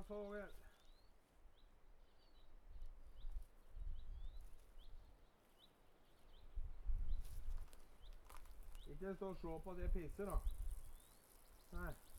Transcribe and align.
Tjena 0.00 0.04
fågel. 0.04 0.48
Ikke 8.86 9.14
stå 9.14 9.28
og 9.28 9.36
se 9.36 9.64
på 9.64 9.70
at 9.70 9.78
jeg 9.78 9.92
pisser, 9.92 10.24
da. 10.24 10.38
Nei. 11.72 12.09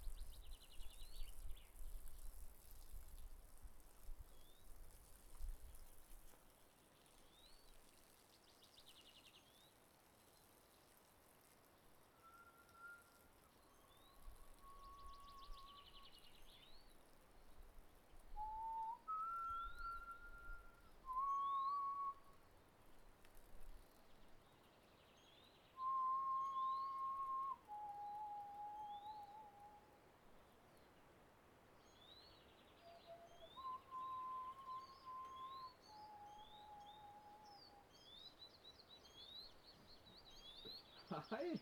Hei! 41.11 41.59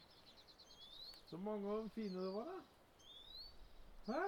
Så 1.30 1.38
mange 1.38 1.70
og 1.70 1.92
fine 1.92 2.22
det 2.22 2.34
var, 2.34 2.44
da. 2.46 4.14
Hæ? 4.14 4.20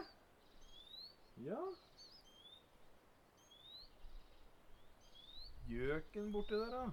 Ja. 1.38 1.60
Gjøken 5.68 6.32
borti 6.32 6.54
der, 6.54 6.70
da. 6.70 6.92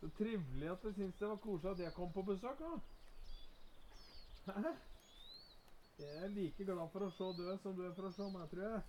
Så 0.00 0.10
trivelig 0.18 0.70
at 0.70 0.82
du 0.82 0.92
syns 0.92 1.16
det 1.18 1.28
var 1.28 1.36
koselig 1.36 1.70
at 1.70 1.78
jeg 1.78 1.94
kom 1.94 2.12
på 2.12 2.22
besøk, 2.22 2.58
da. 2.58 2.78
Hæ? 4.52 4.72
Jeg 5.98 6.24
er 6.24 6.28
like 6.28 6.64
glad 6.64 6.88
for 6.92 7.04
å 7.04 7.10
se 7.10 7.32
død 7.42 7.58
som 7.58 7.76
du 7.76 7.84
er 7.84 7.94
for 7.94 8.08
å 8.08 8.12
se 8.16 8.32
meg, 8.32 8.48
tror 8.50 8.64
jeg. 8.70 8.82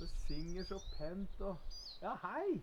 Du 0.00 0.06
synger 0.26 0.64
så 0.64 0.78
pent 0.96 1.40
og 1.44 1.56
Ja, 2.02 2.14
hei! 2.22 2.62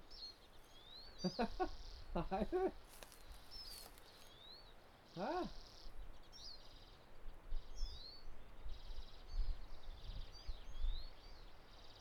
hei, 2.32 2.44
du. 2.52 2.72
Hæ? 5.16 5.32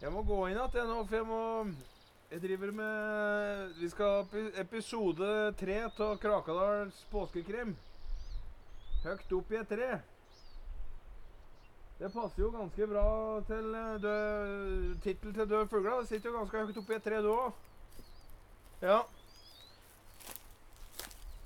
Jeg 0.01 0.13
må 0.13 0.23
gå 0.29 0.39
inn 0.49 0.59
igjen 0.61 0.91
nå, 0.91 0.97
for 1.09 1.17
jeg 1.17 1.27
må 1.29 1.41
Jeg 2.31 2.43
driver 2.43 2.73
med 2.81 3.77
Vi 3.81 3.89
skal 3.93 4.13
ha 4.13 4.25
epi- 4.25 4.61
episode 4.61 5.31
tre 5.61 5.79
av 5.87 6.17
Krakadals 6.21 7.05
påskekrim. 7.13 7.77
Høgt 9.05 9.33
opp 9.33 9.53
i 9.53 9.61
et 9.61 9.69
tre. 9.71 9.91
Det 11.99 12.13
passer 12.13 12.43
jo 12.43 12.51
ganske 12.53 12.87
bra 12.87 13.05
til 13.49 13.75
eh, 13.75 15.03
tittel 15.03 15.35
til 15.35 15.49
Død 15.49 15.69
fugler. 15.69 16.01
Det 16.01 16.09
sitter 16.09 16.31
jo 16.31 16.39
ganske 16.39 16.59
høyt 16.59 16.77
oppi 16.77 16.93
et 16.93 17.03
tre, 17.03 17.23
du 17.25 17.31
òg. 17.33 17.53
Ja. 18.83 18.99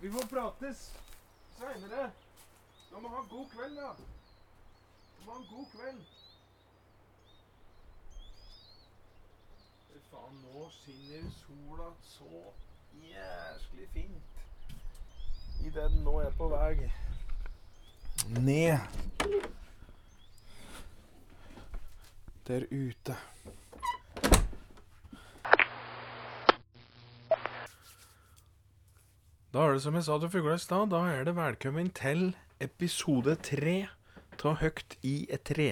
Vi 0.00 0.10
får 0.10 0.26
prates 0.32 0.80
seinere. 1.58 2.10
Du 2.91 2.98
må 2.98 3.08
ha 3.08 3.20
en 3.22 3.28
god 3.30 3.47
kveld, 3.54 3.76
da. 3.76 3.92
Du 5.19 5.26
må 5.26 5.32
ha 5.32 5.38
en 5.38 5.47
god 5.52 5.66
kveld. 5.76 6.02
Fy 9.86 10.02
faen, 10.10 10.42
nå 10.48 10.66
skinner 10.80 11.30
sola 11.44 11.88
så 12.02 12.42
jæsklig 13.06 13.88
fint. 13.94 14.44
I 15.62 15.70
den 15.78 16.02
nå 16.02 16.19
er 16.26 16.34
på 16.42 16.50
vei 16.50 16.91
ned. 18.41 18.78
Der 22.50 22.65
ute. 22.75 23.15
Da 29.55 29.61
er 29.62 29.77
det 29.77 29.83
som 29.84 29.94
jeg 29.94 30.06
sa 30.09 30.16
til 30.19 30.33
fugla 30.33 30.56
i 30.59 30.62
stad, 30.65 30.88
da 30.91 31.05
er 31.12 31.28
det 31.28 31.37
velkommen 31.37 31.93
til 31.94 32.33
episode 32.59 33.37
tre 33.47 33.75
av 34.43 34.56
Høgt 34.65 34.97
i 35.06 35.28
et 35.31 35.44
tre. 35.47 35.69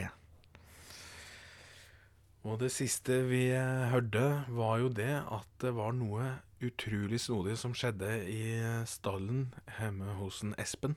Og 2.47 2.61
det 2.62 2.71
siste 2.71 3.25
vi 3.27 3.49
eh, 3.50 3.89
hørte, 3.91 4.45
var 4.47 4.78
jo 4.78 4.93
det 5.00 5.16
at 5.19 5.50
det 5.65 5.72
var 5.75 5.97
noe 5.99 6.28
utrolig 6.62 7.19
snodig 7.25 7.56
som 7.59 7.75
skjedde 7.75 8.12
i 8.31 8.45
stallen 8.87 9.49
hjemme 9.81 10.15
hos 10.21 10.45
en 10.47 10.55
Espen. 10.62 10.95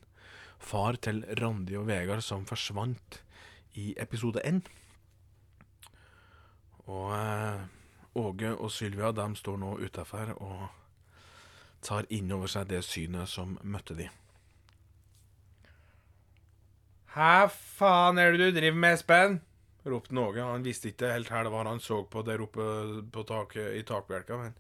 Far 0.62 1.02
til 1.02 1.24
Randi 1.42 1.74
og 1.81 1.90
Vegard 1.90 2.22
som 2.22 2.46
forsvant 2.46 3.24
i 3.74 3.96
episode 3.98 4.46
én. 4.46 4.62
Og 6.90 7.12
eh, 7.16 7.62
Åge 8.22 8.56
og 8.56 8.72
Sylvia 8.72 9.12
de 9.16 9.28
står 9.36 9.59
nå 9.62 9.75
utafor 9.80 10.34
og 10.38 10.66
tar 11.81 12.09
inn 12.14 12.31
over 12.34 12.50
seg 12.52 12.68
det 12.69 12.81
synet 12.86 13.30
som 13.30 13.58
møtte 13.64 13.96
de. 13.97 14.09
Hæ 17.16 17.47
faen 17.52 18.19
er 18.22 18.34
det 18.34 18.52
du 18.52 18.59
driver 18.59 18.78
med, 18.78 19.00
Espen? 19.00 19.42
ropte 19.86 20.16
Åge. 20.16 20.44
Han 20.44 20.64
visste 20.66 20.92
ikke 20.92 21.09
helt 21.12 21.31
hva 21.31 21.44
det 21.44 21.53
var 21.53 21.69
han 21.69 21.81
så 21.81 22.03
på 22.06 22.22
der 22.25 22.44
oppe 22.44 22.66
på 23.12 23.24
taket, 23.28 23.74
i 23.80 23.84
takbjelka. 23.88 24.38
Men 24.38 24.53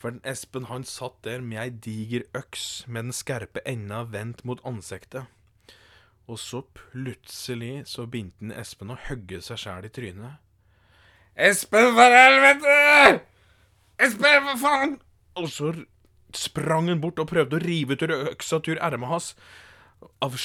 for 0.00 0.20
Espen 0.24 0.68
han 0.70 0.86
satt 0.86 1.22
der 1.26 1.42
med 1.42 1.60
ei 1.62 1.70
diger 1.70 2.26
øks 2.36 2.86
med 2.86 3.08
den 3.08 3.16
skarpe 3.16 3.64
enda 3.66 4.04
vendt 4.04 4.44
mot 4.44 4.62
ansiktet. 4.64 5.26
Og 6.26 6.38
så 6.40 6.62
plutselig 6.76 7.84
så 7.90 8.06
begynte 8.06 8.54
Espen 8.56 8.94
å 8.94 9.00
hogge 9.08 9.42
seg 9.44 9.60
sjæl 9.60 9.88
i 9.88 9.92
trynet. 9.92 10.43
Espen, 11.36 11.94
for 11.94 12.14
helvete! 12.14 13.20
Espen, 13.98 14.44
for 14.50 14.60
faen! 14.62 14.98
Og 15.34 15.48
så 15.50 15.72
sprang 16.34 16.88
han 16.88 17.00
bort 17.02 17.18
og 17.18 17.26
prøvde 17.30 17.58
å 17.58 17.62
rive 17.62 17.98
ut 17.98 18.06
øksa 18.06 18.60
tur 18.62 18.78
ermet 18.78 19.10
hans. 19.10 19.32
Av 20.22 20.38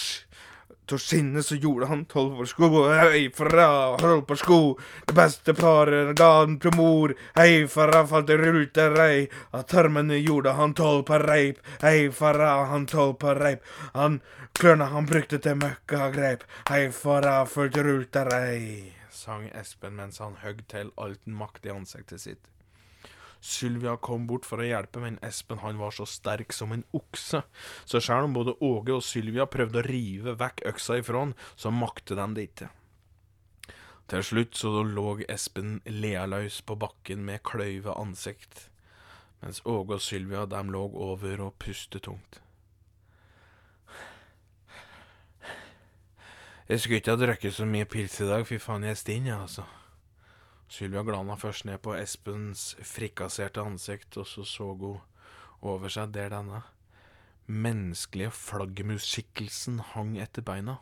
til 0.89 1.43
så 1.45 1.55
gjorde 1.55 1.85
han 1.85 2.05
tolv 2.09 2.39
år 2.41 2.49
sko, 2.49 2.67
hei 2.89 3.29
fara, 3.29 3.95
hold 4.01 4.25
på 4.25 4.35
sko. 4.41 4.59
Det 5.05 5.13
beste 5.13 5.53
paret 5.53 6.15
ga 6.17 6.31
han 6.39 6.57
til 6.57 6.73
mor, 6.73 7.13
hei 7.37 7.67
fara, 7.69 8.05
falt 8.09 8.33
i 8.33 8.37
rute 8.41 8.89
rei. 8.95 9.29
Av 9.53 9.67
tarmene 9.69 10.17
gjorde 10.17 10.57
han 10.57 10.73
tolv 10.73 11.05
på 11.05 11.21
reip, 11.21 11.61
hei 11.85 12.09
fara, 12.09 12.65
han 12.73 12.89
tolv 12.89 13.19
på 13.21 13.37
reip. 13.37 13.61
Han 13.93 14.21
klørne 14.57 14.89
han 14.89 15.05
brukte 15.05 15.37
til 15.37 15.61
møkkagreip, 15.61 16.47
hei 16.73 16.87
fra 16.89 17.43
fulgte 17.45 17.85
rute 17.85 18.25
rei. 18.33 18.98
Sang 19.19 19.49
Espen 19.51 19.97
mens 19.99 20.21
han 20.23 20.39
høgg 20.43 20.63
til 20.71 20.93
alt 20.97 21.21
den 21.25 21.35
makt 21.39 21.67
i 21.67 21.73
ansiktet 21.73 22.23
sitt. 22.23 22.47
Sylvia 23.39 23.95
kom 24.03 24.25
bort 24.27 24.47
for 24.47 24.59
å 24.59 24.67
hjelpe, 24.67 24.99
men 24.99 25.19
Espen 25.23 25.61
han 25.63 25.79
var 25.79 25.93
så 25.95 26.05
sterk 26.09 26.51
som 26.55 26.73
en 26.75 26.83
okse, 26.95 27.39
så 27.87 28.01
selv 28.03 28.27
om 28.27 28.35
både 28.35 28.57
Åge 28.65 28.97
og 28.97 29.05
Sylvia 29.05 29.47
prøvde 29.47 29.79
å 29.79 29.87
rive 29.87 30.35
vekk 30.39 30.65
øksa 30.73 30.99
ifra 30.99 31.23
han, 31.23 31.37
så 31.55 31.71
makte 31.71 32.19
de 32.19 32.27
det 32.35 32.47
ikke. 32.49 32.69
Til 34.09 34.25
slutt 34.25 34.59
så 34.59 34.83
lå 34.83 35.07
Espen 35.29 35.79
lealøs 35.85 36.59
på 36.65 36.75
bakken 36.81 37.23
med 37.27 37.43
kløyve 37.47 37.95
ansikt, 37.95 38.67
mens 39.39 39.63
Åge 39.63 39.99
og 39.99 40.03
Sylvia 40.03 40.43
de 40.49 40.63
lå 40.73 40.83
over 41.07 41.47
og 41.47 41.55
pustet 41.63 42.09
tungt. 42.09 42.41
Jeg 46.69 46.83
skulle 46.83 46.99
ikke 47.01 47.13
ha 47.15 47.17
drukket 47.17 47.55
så 47.55 47.65
mye 47.65 47.85
pils 47.89 48.19
i 48.21 48.25
dag, 48.29 48.43
fy 48.45 48.59
faen, 48.61 48.83
jeg 48.85 48.93
er 48.93 48.97
stinn, 48.99 49.25
jeg, 49.25 49.41
altså. 49.41 49.63
Sylvia 50.69 51.01
glana 51.01 51.33
først 51.33 51.65
ned 51.65 51.79
på 51.81 51.95
Espens 51.97 52.75
frikasserte 52.85 53.63
ansikt, 53.65 54.19
og 54.21 54.27
så 54.29 54.43
så 54.45 54.67
hun 54.77 54.99
over 55.65 55.89
seg 55.89 56.11
der 56.13 56.29
denne 56.29 56.59
menneskelige 57.49 58.29
flaggermusskikkelsen 58.37 59.79
hang 59.95 60.11
etter 60.21 60.45
beina. 60.45 60.75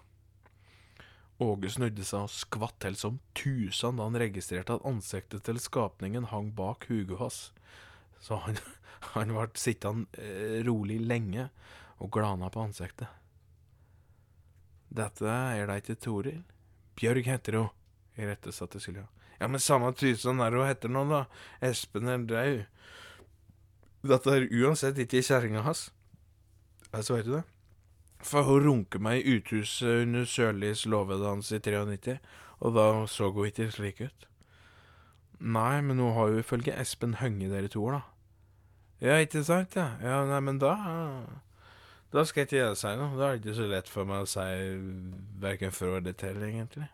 Åge 1.39 1.71
snudde 1.71 2.03
seg 2.03 2.25
og 2.25 2.33
skvatt 2.35 2.75
til 2.83 2.99
som 2.99 3.21
tusen 3.37 3.95
da 3.95 4.09
han 4.09 4.19
registrerte 4.19 4.75
at 4.75 4.89
ansiktet 4.89 5.45
til 5.47 5.61
skapningen 5.63 6.27
hang 6.33 6.49
bak 6.57 6.89
huget 6.91 7.15
hans. 7.21 7.39
Så 8.19 8.41
han, 8.43 8.59
han 9.13 9.31
ble 9.31 9.47
sittende 9.55 10.19
eh, 10.19 10.59
rolig 10.67 10.99
lenge 10.99 11.47
og 12.03 12.11
glana 12.11 12.51
på 12.51 12.67
ansiktet. 12.67 13.07
Dette 14.89 15.27
er 15.27 15.67
da 15.67 15.77
ikke 15.79 15.97
Toril? 15.99 16.41
Bjørg 16.97 17.27
heter 17.27 17.59
hun, 17.59 17.69
irettesatte 18.17 18.79
Silja. 18.81 19.05
Ja, 19.37 19.47
men 19.47 19.61
samme 19.61 19.91
tusen 19.93 20.41
er 20.41 20.55
hun 20.55 20.65
heter 20.65 20.89
nå, 20.89 21.03
da. 21.09 21.25
Espen 21.61 22.09
er 22.09 22.23
død. 22.25 22.63
Dette 24.07 24.33
er 24.33 24.47
uansett 24.63 24.97
ikke 25.03 25.21
kjerringa 25.25 25.65
hans. 25.65 25.89
Jeg 26.93 27.05
vet 27.11 27.27
du 27.27 27.33
det? 27.35 27.43
For 28.25 28.47
hun 28.47 28.63
runket 28.65 29.03
meg 29.03 29.21
i 29.21 29.37
uthuset 29.37 30.07
under 30.07 30.25
Sørlis 30.25 30.85
låvedans 30.89 31.51
i 31.53 31.59
93, 31.61 32.17
og 32.65 32.73
da 32.73 32.87
så 33.11 33.29
hun 33.29 33.45
ikke 33.45 33.69
slik 33.71 34.01
ut. 34.01 34.27
Nei, 35.37 35.81
men 35.85 35.99
hun 36.01 36.15
har 36.15 36.31
jo 36.33 36.41
ifølge 36.41 36.73
Espen 36.81 37.19
Hønge 37.21 37.51
dere 37.51 37.69
to, 37.69 37.83
da. 37.93 38.01
Ja, 39.01 39.19
ikke 39.21 39.43
sant, 39.45 39.75
ja. 39.77 39.91
Ja, 40.01 40.23
nei, 40.25 40.39
men 40.41 40.57
da 40.57 40.73
Da 42.13 42.23
skal 42.23 42.45
ikke 42.45 42.61
jeg 42.61 42.77
si 42.79 42.91
noe. 42.95 43.15
Da 43.19 43.29
er 43.29 43.35
det 43.37 43.43
ikke 43.43 43.57
så 43.57 43.67
lett 43.71 43.89
for 43.91 44.07
meg 44.07 44.23
å 44.23 44.29
si 44.29 44.45
verken 45.41 45.73
for 45.75 45.97
eller 45.99 46.15
til, 46.15 46.39
egentlig. 46.47 46.87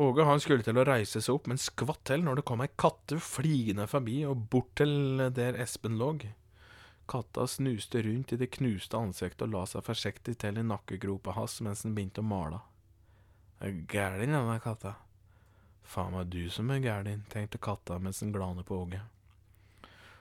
Åge 0.00 0.24
han 0.24 0.40
skulle 0.42 0.62
til 0.62 0.78
å 0.78 0.84
reise 0.86 1.18
seg 1.18 1.34
opp, 1.34 1.48
men 1.50 1.58
skvatt 1.58 2.04
til 2.06 2.22
når 2.22 2.40
det 2.40 2.46
kom 2.46 2.60
ei 2.62 2.70
katte 2.78 3.18
fligende 3.18 3.88
forbi 3.90 4.20
og 4.28 4.44
bort 4.52 4.70
til 4.78 5.24
der 5.34 5.58
Espen 5.58 5.98
lå. 5.98 6.12
Katta 7.10 7.46
snuste 7.50 8.04
rundt 8.06 8.36
i 8.36 8.38
det 8.38 8.52
knuste 8.54 9.00
ansiktet 9.00 9.48
og 9.48 9.54
la 9.56 9.64
seg 9.66 9.82
forsiktig 9.82 10.36
til 10.38 10.60
i 10.60 10.66
nakkegropa 10.66 11.34
hans 11.34 11.58
mens 11.66 11.82
den 11.82 11.96
begynte 11.96 12.22
å 12.22 12.28
male. 12.28 12.60
Gæren, 13.60 14.30
denne 14.30 14.60
katta. 14.62 14.94
Faen 15.82 16.14
meg 16.14 16.30
du 16.30 16.44
som 16.54 16.70
er 16.70 16.84
gæren, 16.84 17.24
tenkte 17.32 17.58
katta 17.58 17.98
mens 17.98 18.22
den 18.22 18.30
glane 18.36 18.62
på 18.62 18.78
Åge. 18.84 19.02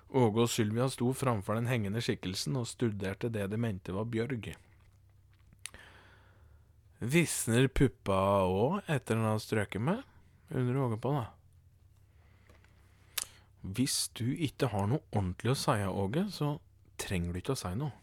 Åge 0.10 0.42
og 0.42 0.50
Sylvia 0.50 0.88
sto 0.90 1.12
framfor 1.14 1.60
den 1.60 1.70
hengende 1.70 2.02
skikkelsen 2.02 2.58
og 2.58 2.68
studerte 2.70 3.30
det 3.30 3.46
de 3.52 3.60
mente 3.62 3.94
var 3.94 4.10
Bjørg. 4.10 4.52
Visner 7.00 7.70
puppa 7.70 8.18
òg 8.50 8.80
etter 8.90 9.16
den 9.16 9.28
har 9.30 9.38
strøket 9.40 9.82
med? 9.82 10.02
undrer 10.50 10.82
Åge 10.82 10.98
på, 10.98 11.12
da. 11.14 11.28
Hvis 13.62 14.10
du 14.18 14.26
ikke 14.34 14.72
har 14.72 14.88
noe 14.90 15.04
ordentlig 15.12 15.54
å 15.54 15.60
si, 15.60 15.78
Åge, 15.86 16.26
så 16.34 16.56
trenger 16.98 17.34
du 17.34 17.42
ikke 17.42 17.54
å 17.54 17.60
si 17.60 17.74
noe. 17.78 17.94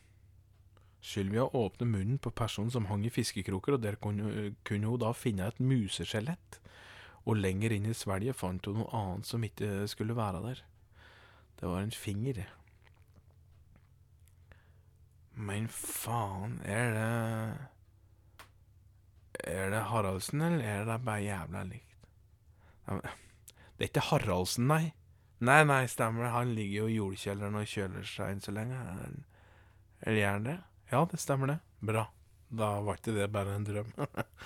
Sylvia 1.07 1.45
åpnet 1.47 1.89
munnen 1.91 2.19
på 2.23 2.33
personen 2.35 2.71
som 2.71 2.87
hang 2.91 3.05
i 3.07 3.13
fiskekroker, 3.13 3.77
og 3.77 3.83
der 3.83 3.99
kunne, 4.03 4.55
kunne 4.67 4.91
hun 4.91 5.03
da 5.03 5.13
finne 5.15 5.51
et 5.51 5.61
museskjelett. 5.63 6.61
Og 7.27 7.39
lenger 7.39 7.75
inn 7.75 7.91
i 7.91 7.95
svelget 7.95 8.39
fant 8.39 8.67
hun 8.67 8.81
noe 8.81 8.95
annet 8.95 9.27
som 9.27 9.45
ikke 9.47 9.87
skulle 9.91 10.17
være 10.19 10.43
der. 10.45 10.63
Det 11.61 11.67
var 11.67 11.81
en 11.81 11.91
finger. 11.91 12.45
Men 15.37 15.69
faen, 15.69 16.61
er 16.65 16.93
det 16.97 17.69
Er 19.47 19.71
det 19.71 19.83
Haraldsen, 19.91 20.41
eller 20.41 20.65
er 20.65 20.85
det 20.89 21.05
bare 21.05 21.23
jævla 21.23 21.63
likt? 21.69 21.97
Det 22.87 23.85
er 23.85 23.91
ikke 23.91 24.09
Haraldsen, 24.11 24.67
nei. 24.67 24.95
Nei, 25.45 25.63
nei, 25.69 25.85
stemmer 25.87 26.25
det. 26.25 26.33
Han 26.33 26.55
ligger 26.57 26.79
jo 26.81 26.89
i 26.89 26.97
jordkjelleren 26.97 27.59
og 27.61 27.69
kjøler 27.69 28.07
seg 28.09 28.33
inn 28.33 28.41
så 28.41 28.55
lenge. 28.57 28.79
Eller 30.01 30.21
gjør 30.21 30.33
han 30.33 30.47
det? 30.49 30.57
Ja, 30.93 31.03
det 31.11 31.21
stemmer 31.21 31.53
det. 31.53 31.59
Bra. 31.85 32.07
Da 32.49 32.71
var 32.87 32.97
ikke 32.97 33.15
det 33.17 33.29
bare 33.35 33.59
en 33.59 33.67
drøm. 33.67 33.93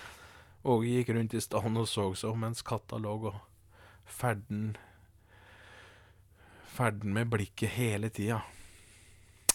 Åge 0.71 0.91
gikk 0.91 1.15
rundt 1.15 1.37
i 1.39 1.41
stallen 1.41 1.79
og 1.81 1.87
så 1.89 2.09
seg 2.19 2.35
om 2.35 2.43
mens 2.43 2.65
katta 2.67 2.99
lå 3.01 3.15
og 3.31 3.39
ferden 4.11 4.75
Ferden 6.81 7.13
med 7.13 7.29
blikket 7.29 7.75
hele 7.77 8.09
tida. 8.09 8.39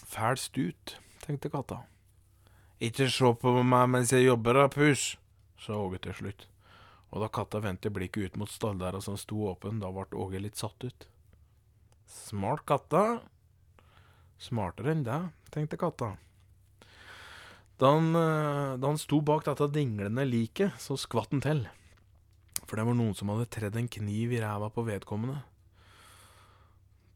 Fæl 0.06 0.36
stut, 0.38 0.92
tenkte 1.24 1.48
katta. 1.50 1.80
Ikke 2.78 3.08
se 3.10 3.32
på 3.42 3.54
meg 3.66 3.88
mens 3.90 4.12
jeg 4.14 4.28
jobber, 4.28 4.54
da, 4.54 4.66
pus, 4.70 5.16
sa 5.58 5.74
Åge 5.74 5.98
til 6.04 6.14
slutt. 6.14 6.44
Og 7.10 7.24
da 7.24 7.28
katta 7.34 7.58
vendte 7.64 7.90
blikket 7.90 8.28
ut 8.28 8.38
mot 8.38 8.52
stalldæra 8.52 9.00
som 9.02 9.18
sto 9.18 9.40
åpen, 9.50 9.80
da 9.82 9.90
ble 9.90 10.06
Åge 10.14 10.44
litt 10.44 10.62
satt 10.62 10.86
ut. 10.86 11.08
Smart 12.06 12.62
katta. 12.62 13.02
Smartere 14.38 14.94
enn 14.94 15.02
deg, 15.10 15.26
tenkte 15.50 15.80
katta. 15.82 16.12
Da 17.82 17.92
han, 17.96 18.12
da 18.14 18.86
han 18.86 19.02
sto 19.02 19.18
bak 19.18 19.48
dette 19.50 19.66
dinglende 19.74 20.28
liket, 20.30 20.78
så 20.78 20.94
skvatt 20.94 21.34
han 21.34 21.42
til. 21.42 21.66
For 22.68 22.78
det 22.78 22.86
var 22.86 22.94
noen 23.02 23.18
som 23.18 23.34
hadde 23.34 23.50
tredd 23.50 23.82
en 23.82 23.90
kniv 23.98 24.38
i 24.38 24.44
ræva 24.46 24.70
på 24.70 24.86
vedkommende. 24.86 25.42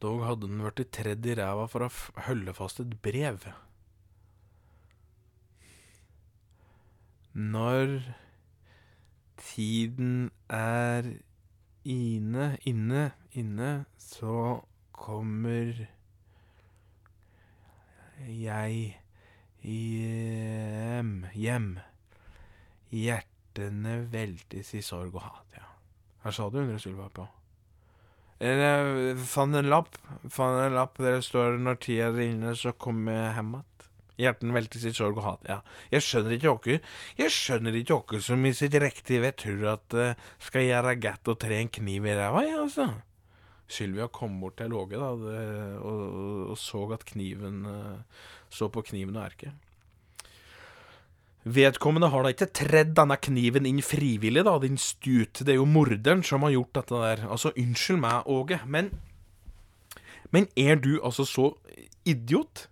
Dog 0.01 0.23
hadde 0.25 0.49
den 0.49 0.63
vært 0.65 0.81
tredd 0.97 1.27
i 1.29 1.35
ræva 1.37 1.67
for 1.69 1.85
å 1.85 1.91
holde 2.27 2.55
fast 2.57 2.81
et 2.81 2.95
brev. 3.05 3.45
Når 7.37 8.01
tiden 9.41 10.31
er 10.49 11.11
inne, 11.85 12.47
inne, 12.65 13.05
inne, 13.37 13.71
så 14.01 14.63
kommer 14.97 15.85
jeg 18.25 19.01
hjem, 19.65 21.13
hjem. 21.37 21.69
Hjertene 22.91 23.99
veltes 24.13 24.73
i 24.75 24.83
sorg 24.85 25.15
og 25.15 25.29
hat, 25.29 25.61
ja. 25.61 25.69
Her 26.25 26.37
sa 26.37 26.49
du, 26.49 26.59
undrer 26.65 26.81
Sylva 26.83 27.09
på. 27.13 27.29
Jeg 28.41 29.17
fant 29.29 29.57
en 29.59 29.69
lapp, 29.69 29.99
fant 30.33 30.63
en 30.63 30.73
lapp 30.73 30.97
der 30.97 31.19
det 31.19 31.27
står 31.27 31.59
'Når 31.61 31.77
tida 31.85 32.09
er 32.09 32.21
inne, 32.25 32.55
så 32.57 32.73
kom 32.73 33.07
jeg 33.09 33.35
hjem 33.35 33.55
att'. 33.55 33.67
Hjerten 34.21 34.53
veltes 34.53 34.85
i 34.85 34.93
sorg 34.93 35.19
og 35.19 35.25
hat. 35.25 35.45
Ja, 35.49 35.61
jeg 35.93 36.05
skjønner 36.05 36.35
ikke 36.37 36.51
åkke 36.51 36.81
Jeg 37.19 37.31
skjønner 37.33 37.77
ikke 37.77 37.95
åkke 37.95 38.21
som 38.21 38.45
i 38.45 38.53
sitt 38.53 38.75
riktige 38.75 39.23
vett 39.25 39.39
tror 39.41 39.65
at 39.77 39.97
uh, 39.97 40.15
skal 40.39 40.67
gjøre 40.67 40.97
gatt 41.01 41.29
å 41.29 41.37
tre 41.41 41.61
en 41.61 41.73
kniv 41.73 42.05
i 42.05 42.17
ræva, 42.17 42.45
ja, 42.45 42.59
altså. 42.65 42.89
Sylvia 43.71 44.09
kom 44.09 44.41
bort 44.41 44.59
til 44.59 44.75
Åge 44.75 44.99
da, 44.99 45.13
og, 45.15 45.25
og, 45.87 46.51
og, 46.51 46.57
så 46.59 46.85
at 46.93 47.05
kniven 47.05 47.65
uh, 47.67 48.25
Så 48.51 48.69
på 48.69 48.83
kniven 48.83 49.17
og 49.17 49.29
erket. 49.29 49.70
Vedkommende 51.45 52.11
har 52.13 52.25
da 52.25 52.33
ikke 52.35 52.51
tredd 52.53 52.91
denne 52.99 53.17
kniven 53.17 53.65
inn 53.69 53.81
frivillig, 53.85 54.43
da, 54.45 54.59
din 54.61 54.77
stut. 54.81 55.41
Det 55.41 55.55
er 55.55 55.61
jo 55.61 55.69
morderen 55.69 56.21
som 56.27 56.45
har 56.45 56.53
gjort 56.53 56.75
dette 56.77 57.01
der. 57.01 57.23
Altså, 57.33 57.55
unnskyld 57.57 58.03
meg, 58.03 58.27
Åge, 58.29 58.61
men 58.67 58.91
Men 60.31 60.47
er 60.55 60.77
du 60.77 61.01
altså 61.03 61.25
så 61.25 61.57
idiot? 62.07 62.69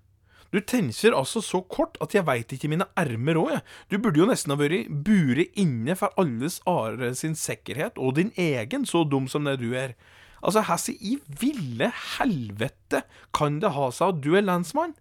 Du 0.52 0.60
tenser 0.60 1.12
altså 1.12 1.40
så 1.44 1.60
kort 1.60 1.98
at 2.00 2.14
jeg 2.14 2.24
veit 2.24 2.52
ikke 2.52 2.68
mine 2.70 2.86
ermer 2.96 3.36
òg, 3.36 3.50
jeg. 3.52 3.64
Du 3.90 3.98
burde 3.98 4.20
jo 4.20 4.28
nesten 4.28 4.54
ha 4.54 4.56
vært 4.56 4.86
buret 5.04 5.58
inne 5.58 5.96
for 5.98 6.14
alles 6.16 6.60
are 6.66 7.10
sin 7.18 7.34
sikkerhet, 7.34 7.98
og 7.98 8.16
din 8.16 8.30
egen, 8.36 8.86
så 8.86 9.02
dum 9.04 9.26
som 9.28 9.44
det 9.44 9.58
du 9.60 9.74
er. 9.74 9.96
Altså, 10.40 10.62
Hassi, 10.62 10.94
i 11.00 11.18
ville 11.40 11.90
helvete 12.16 13.02
kan 13.34 13.58
det 13.60 13.74
ha 13.74 13.90
seg 13.90 14.14
at 14.14 14.22
du 14.24 14.36
er 14.38 14.46
lensmann? 14.46 14.94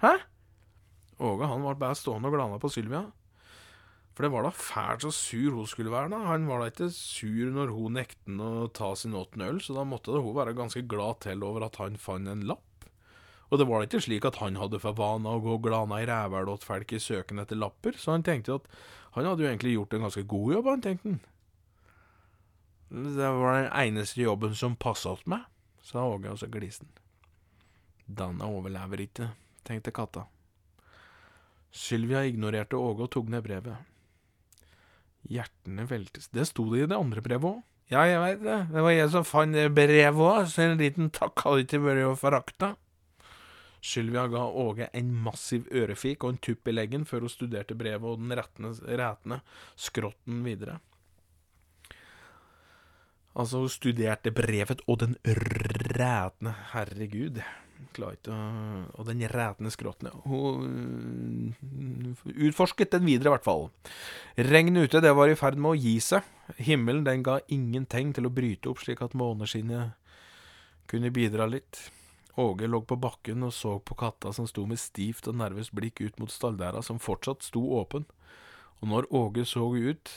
Hæ? 0.00 0.14
Åge 1.18 1.48
han 1.48 1.64
var 1.64 1.78
bare 1.80 1.96
stående 1.96 2.28
og 2.28 2.36
glana 2.36 2.58
på 2.60 2.70
Sylvia. 2.72 3.06
For 4.16 4.24
det 4.24 4.32
var 4.32 4.46
da 4.46 4.52
fælt 4.56 5.04
så 5.04 5.10
sur 5.12 5.58
hun 5.58 5.68
skulle 5.68 5.92
være. 5.92 6.08
da. 6.12 6.22
Han 6.24 6.46
var 6.48 6.62
da 6.62 6.70
ikke 6.72 6.88
sur 6.92 7.50
når 7.52 7.72
hun 7.76 7.98
nekten 7.98 8.40
å 8.40 8.68
ta 8.72 8.94
sin 8.96 9.16
åttende 9.16 9.50
øl, 9.52 9.60
så 9.60 9.76
da 9.76 9.84
måtte 9.84 10.14
da 10.14 10.22
hun 10.24 10.36
være 10.36 10.56
ganske 10.56 10.86
glad 10.88 11.20
til 11.20 11.44
over 11.44 11.66
at 11.66 11.76
han 11.76 11.98
fant 12.00 12.28
en 12.28 12.46
lapp. 12.48 12.86
Og 13.50 13.60
det 13.60 13.66
var 13.68 13.80
da 13.80 13.86
ikke 13.86 14.02
slik 14.02 14.24
at 14.26 14.40
han 14.40 14.56
hadde 14.56 14.80
for 14.82 14.96
vane 14.96 15.28
å 15.30 15.40
gå 15.44 15.58
og 15.58 15.66
glana 15.68 16.00
i 16.02 16.06
rævhæl 16.08 16.48
åt 16.50 16.64
folk 16.66 16.92
i 16.96 17.00
søken 17.02 17.38
etter 17.38 17.60
lapper, 17.60 17.94
så 18.00 18.16
han 18.16 18.24
tenkte 18.26 18.56
at 18.56 18.70
han 19.14 19.28
hadde 19.28 19.44
jo 19.44 19.50
egentlig 19.50 19.76
gjort 19.76 19.94
en 19.96 20.06
ganske 20.08 20.24
god 20.32 20.54
jobb, 20.56 20.70
han 20.72 20.84
tenkte 20.84 21.12
han. 21.12 21.20
Det 23.16 23.30
var 23.36 23.60
den 23.60 23.68
eneste 23.72 24.22
jobben 24.22 24.56
som 24.58 24.78
passa 24.80 25.14
til 25.20 25.34
meg, 25.36 25.44
sa 25.84 26.06
Åge, 26.08 26.32
og 26.32 26.40
så 26.40 26.48
gliste 26.50 26.88
han. 26.88 27.04
Danna 28.06 28.48
overlever 28.48 29.02
ikke, 29.02 29.30
tenkte 29.66 29.94
katta. 29.94 30.26
Sylvia 31.76 32.24
ignorerte 32.24 32.78
Åge 32.80 33.04
og 33.04 33.12
tok 33.12 33.28
ned 33.32 33.44
brevet. 33.44 33.76
Hjertene 35.26 35.84
veltes 35.90 36.30
Det 36.32 36.46
sto 36.48 36.68
det 36.72 36.84
i 36.84 36.88
det 36.88 36.96
andre 36.96 37.22
brevet 37.24 37.56
òg. 37.56 37.62
Ja, 37.92 38.02
jeg 38.08 38.18
veit 38.18 38.40
det. 38.42 38.56
Det 38.72 38.82
var 38.82 38.94
jeg 38.94 39.10
som 39.12 39.26
fant 39.26 39.60
brevet 39.76 40.24
òg, 40.26 40.48
så 40.50 40.64
en 40.64 40.80
liten 40.80 41.12
takk 41.14 41.44
hadde 41.44 41.66
ikke 41.66 41.82
vært 41.84 42.08
å 42.08 42.16
forakte. 42.18 42.72
Sylvia 43.86 44.24
ga 44.32 44.42
Åge 44.48 44.88
en 44.96 45.12
massiv 45.22 45.68
ørefik 45.70 46.24
og 46.24 46.34
en 46.34 46.42
tupp 46.42 46.66
i 46.66 46.74
leggen 46.74 47.04
før 47.06 47.26
hun 47.26 47.30
studerte 47.30 47.76
brevet 47.78 48.08
og 48.08 48.18
den 48.18 48.34
rætne 48.34 49.42
skrotten 49.78 50.42
videre. 50.46 50.80
Altså, 53.36 53.60
hun 53.62 53.70
studerte 53.70 54.32
brevet 54.34 54.82
og 54.88 55.04
den 55.04 55.14
rætne 56.00 56.56
Herregud. 56.72 57.42
Klarer 57.96 58.16
ikke 58.18 58.34
å 58.36 59.00
Og 59.00 59.06
den 59.08 59.22
rætende 59.32 59.72
skrotten. 59.72 60.10
Hun 60.26 61.54
utforsket 62.24 62.92
den 62.96 63.06
videre, 63.08 63.30
i 63.30 63.34
hvert 63.36 63.46
fall. 63.46 63.68
Regnet 64.36 64.90
ute, 64.90 65.02
det 65.04 65.14
var 65.16 65.32
i 65.32 65.38
ferd 65.38 65.58
med 65.60 65.74
å 65.74 65.80
gi 65.80 65.96
seg. 66.04 66.26
Himmelen, 66.60 67.04
den 67.06 67.24
ga 67.26 67.38
ingen 67.52 67.86
tegn 67.88 68.12
til 68.16 68.28
å 68.28 68.32
bryte 68.32 68.70
opp, 68.70 68.82
slik 68.84 69.02
at 69.04 69.16
måneskinnet 69.18 69.96
kunne 70.90 71.12
bidra 71.14 71.48
litt. 71.50 71.90
Åge 72.36 72.68
lå 72.68 72.82
på 72.84 72.98
bakken 73.00 73.46
og 73.46 73.52
så 73.56 73.78
på 73.80 73.96
katta 73.96 74.32
som 74.36 74.46
sto 74.48 74.66
med 74.68 74.80
stivt 74.80 75.28
og 75.30 75.38
nervøst 75.40 75.72
blikk 75.76 76.02
ut 76.04 76.18
mot 76.20 76.32
stalldæra, 76.32 76.82
som 76.84 77.00
fortsatt 77.00 77.46
sto 77.46 77.62
åpen. 77.78 78.04
Og 78.82 78.90
når 78.92 79.08
Åge 79.16 79.46
så 79.48 79.70
ut, 79.72 80.10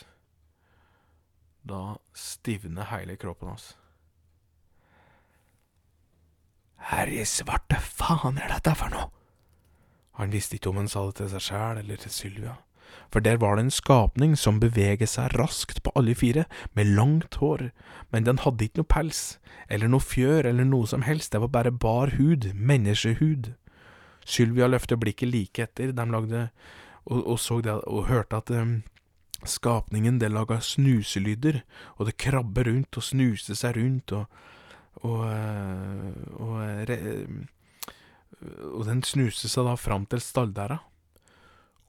da 1.64 1.96
stivner 2.16 2.92
hele 2.92 3.16
kroppen 3.20 3.54
hans. 3.54 3.72
Herre 6.90 7.22
svarte 7.30 7.78
faen 7.78 8.40
er 8.42 8.50
dette 8.50 8.74
for 8.78 8.90
noe? 8.90 9.12
Han 10.18 10.34
visste 10.34 10.58
ikke 10.58 10.72
om 10.72 10.82
han 10.82 10.90
sa 10.90 11.06
det 11.08 11.20
til 11.20 11.30
seg 11.32 11.46
sjæl 11.46 11.78
eller 11.84 12.02
til 12.02 12.12
Sylvia, 12.12 12.56
for 13.14 13.24
der 13.24 13.38
var 13.40 13.56
det 13.56 13.68
en 13.68 13.72
skapning 13.76 14.34
som 14.38 14.58
beveget 14.60 15.14
seg 15.14 15.36
raskt 15.38 15.84
på 15.86 15.94
alle 15.96 16.16
fire, 16.18 16.44
med 16.74 16.90
langt 16.98 17.38
hår, 17.40 17.70
men 18.12 18.26
den 18.26 18.42
hadde 18.44 18.66
ikke 18.66 18.82
noe 18.82 18.90
pels, 18.90 19.22
eller 19.70 19.88
noe 19.88 20.04
fjør 20.04 20.50
eller 20.50 20.68
noe 20.68 20.90
som 20.90 21.06
helst, 21.06 21.32
det 21.32 21.44
var 21.46 21.54
bare 21.54 21.72
bar 21.72 22.16
hud, 22.18 22.50
menneskehud. 22.58 23.54
Sylvia 24.26 24.68
løftet 24.68 25.00
blikket 25.00 25.30
like 25.30 25.70
etter, 25.70 25.94
de 25.94 26.10
lagde, 26.10 26.48
og, 27.06 27.22
og 27.22 27.40
så 27.40 27.62
det, 27.64 27.80
og 27.86 28.10
hørte 28.10 28.42
at 28.42 28.50
um, 28.50 28.80
skapningen 29.46 30.20
det 30.20 30.34
laga 30.34 30.58
snuselyder, 30.60 31.62
og 31.96 32.10
det 32.10 32.18
krabber 32.18 32.68
rundt 32.74 32.98
og 32.98 33.06
snuste 33.06 33.56
seg 33.56 33.78
rundt, 33.78 34.18
og, 34.18 34.26
og, 35.08 35.22
eh, 35.32 36.10
og, 36.36 36.56
og, 36.60 37.48
og 38.74 38.86
den 38.88 39.04
snuste 39.08 39.50
seg 39.52 39.68
da 39.68 39.76
fram 39.80 40.06
til 40.10 40.22
stalldæra. 40.24 40.80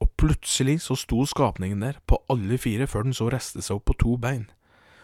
Og 0.01 0.09
plutselig 0.17 0.79
så 0.81 0.95
sto 0.97 1.25
skapningen 1.29 1.83
der, 1.83 1.99
på 2.07 2.17
alle 2.31 2.57
fire, 2.57 2.87
før 2.87 3.05
den 3.05 3.13
så 3.13 3.29
reiste 3.29 3.61
seg 3.61 3.77
opp 3.77 3.89
på 3.91 3.97
to 4.01 4.17
bein. 4.17 4.47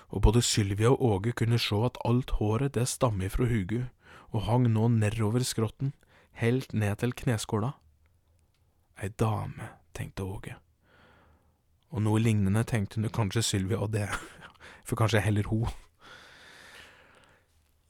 Og 0.10 0.24
både 0.26 0.42
Sylvia 0.42 0.90
og 0.94 1.04
Åge 1.04 1.36
kunne 1.38 1.60
se 1.62 1.78
at 1.86 2.00
alt 2.08 2.32
håret 2.40 2.74
det 2.74 2.88
stammer 2.88 3.30
fra 3.30 3.46
huget, 3.46 3.90
og 4.34 4.48
hang 4.48 4.70
nå 4.72 4.88
nedover 4.96 5.44
skrotten, 5.46 5.94
helt 6.40 6.74
ned 6.74 6.98
til 7.04 7.14
kneskåla. 7.14 7.76
Ei 9.04 9.12
dame, 9.20 9.70
tenkte 9.94 10.26
Åge. 10.26 10.56
Og 11.94 12.02
noe 12.04 12.20
lignende 12.20 12.64
tenkte 12.68 13.00
hun 13.00 13.12
kanskje 13.14 13.46
Sylvia, 13.46 13.78
og 13.78 13.94
det, 13.94 14.08
for 14.88 14.98
kanskje 14.98 15.22
heller 15.22 15.52
hun. 15.52 15.70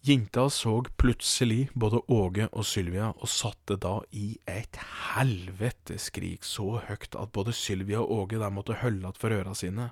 Jenta 0.08 0.50
så 0.50 0.86
plutselig 0.96 1.66
både 1.74 2.00
Åge 2.08 2.46
og 2.56 2.64
Sylvia, 2.64 3.10
og 3.12 3.28
satte 3.28 3.76
da 3.76 3.98
i 4.16 4.38
et 4.48 4.78
helveteskrik 5.18 6.48
så 6.48 6.78
høyt 6.86 7.18
at 7.20 7.34
både 7.36 7.52
Sylvia 7.52 8.00
og 8.00 8.14
Åge 8.22 8.40
der 8.40 8.54
måtte 8.56 8.78
holde 8.80 9.08
att 9.08 9.18
for 9.18 9.36
øra 9.36 9.56
sine, 9.56 9.90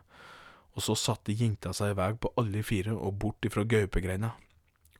og 0.75 0.83
så 0.83 0.95
satte 0.95 1.35
jenta 1.35 1.73
seg 1.73 1.91
i 1.91 1.97
vei 1.99 2.13
på 2.13 2.31
alle 2.37 2.63
fire 2.63 2.95
og 2.95 3.19
bort 3.19 3.43
ifra 3.43 3.65
gaupegreina. 3.67 4.31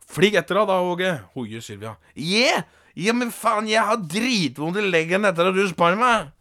Flig 0.04 0.36
etter 0.36 0.60
da, 0.60 0.82
Åge, 0.84 1.14
hoier 1.34 1.62
Sylvia. 1.62 1.96
Yeah! 2.18 2.68
Ja, 2.96 3.14
men 3.14 3.32
faen, 3.32 3.70
jeg 3.72 3.88
har 3.88 4.04
dritvondt 4.04 4.84
i 4.84 4.84
leggen 4.84 5.24
etter 5.24 5.48
at 5.48 5.56
du 5.56 5.64
spar 5.72 5.96
meg! 5.96 6.35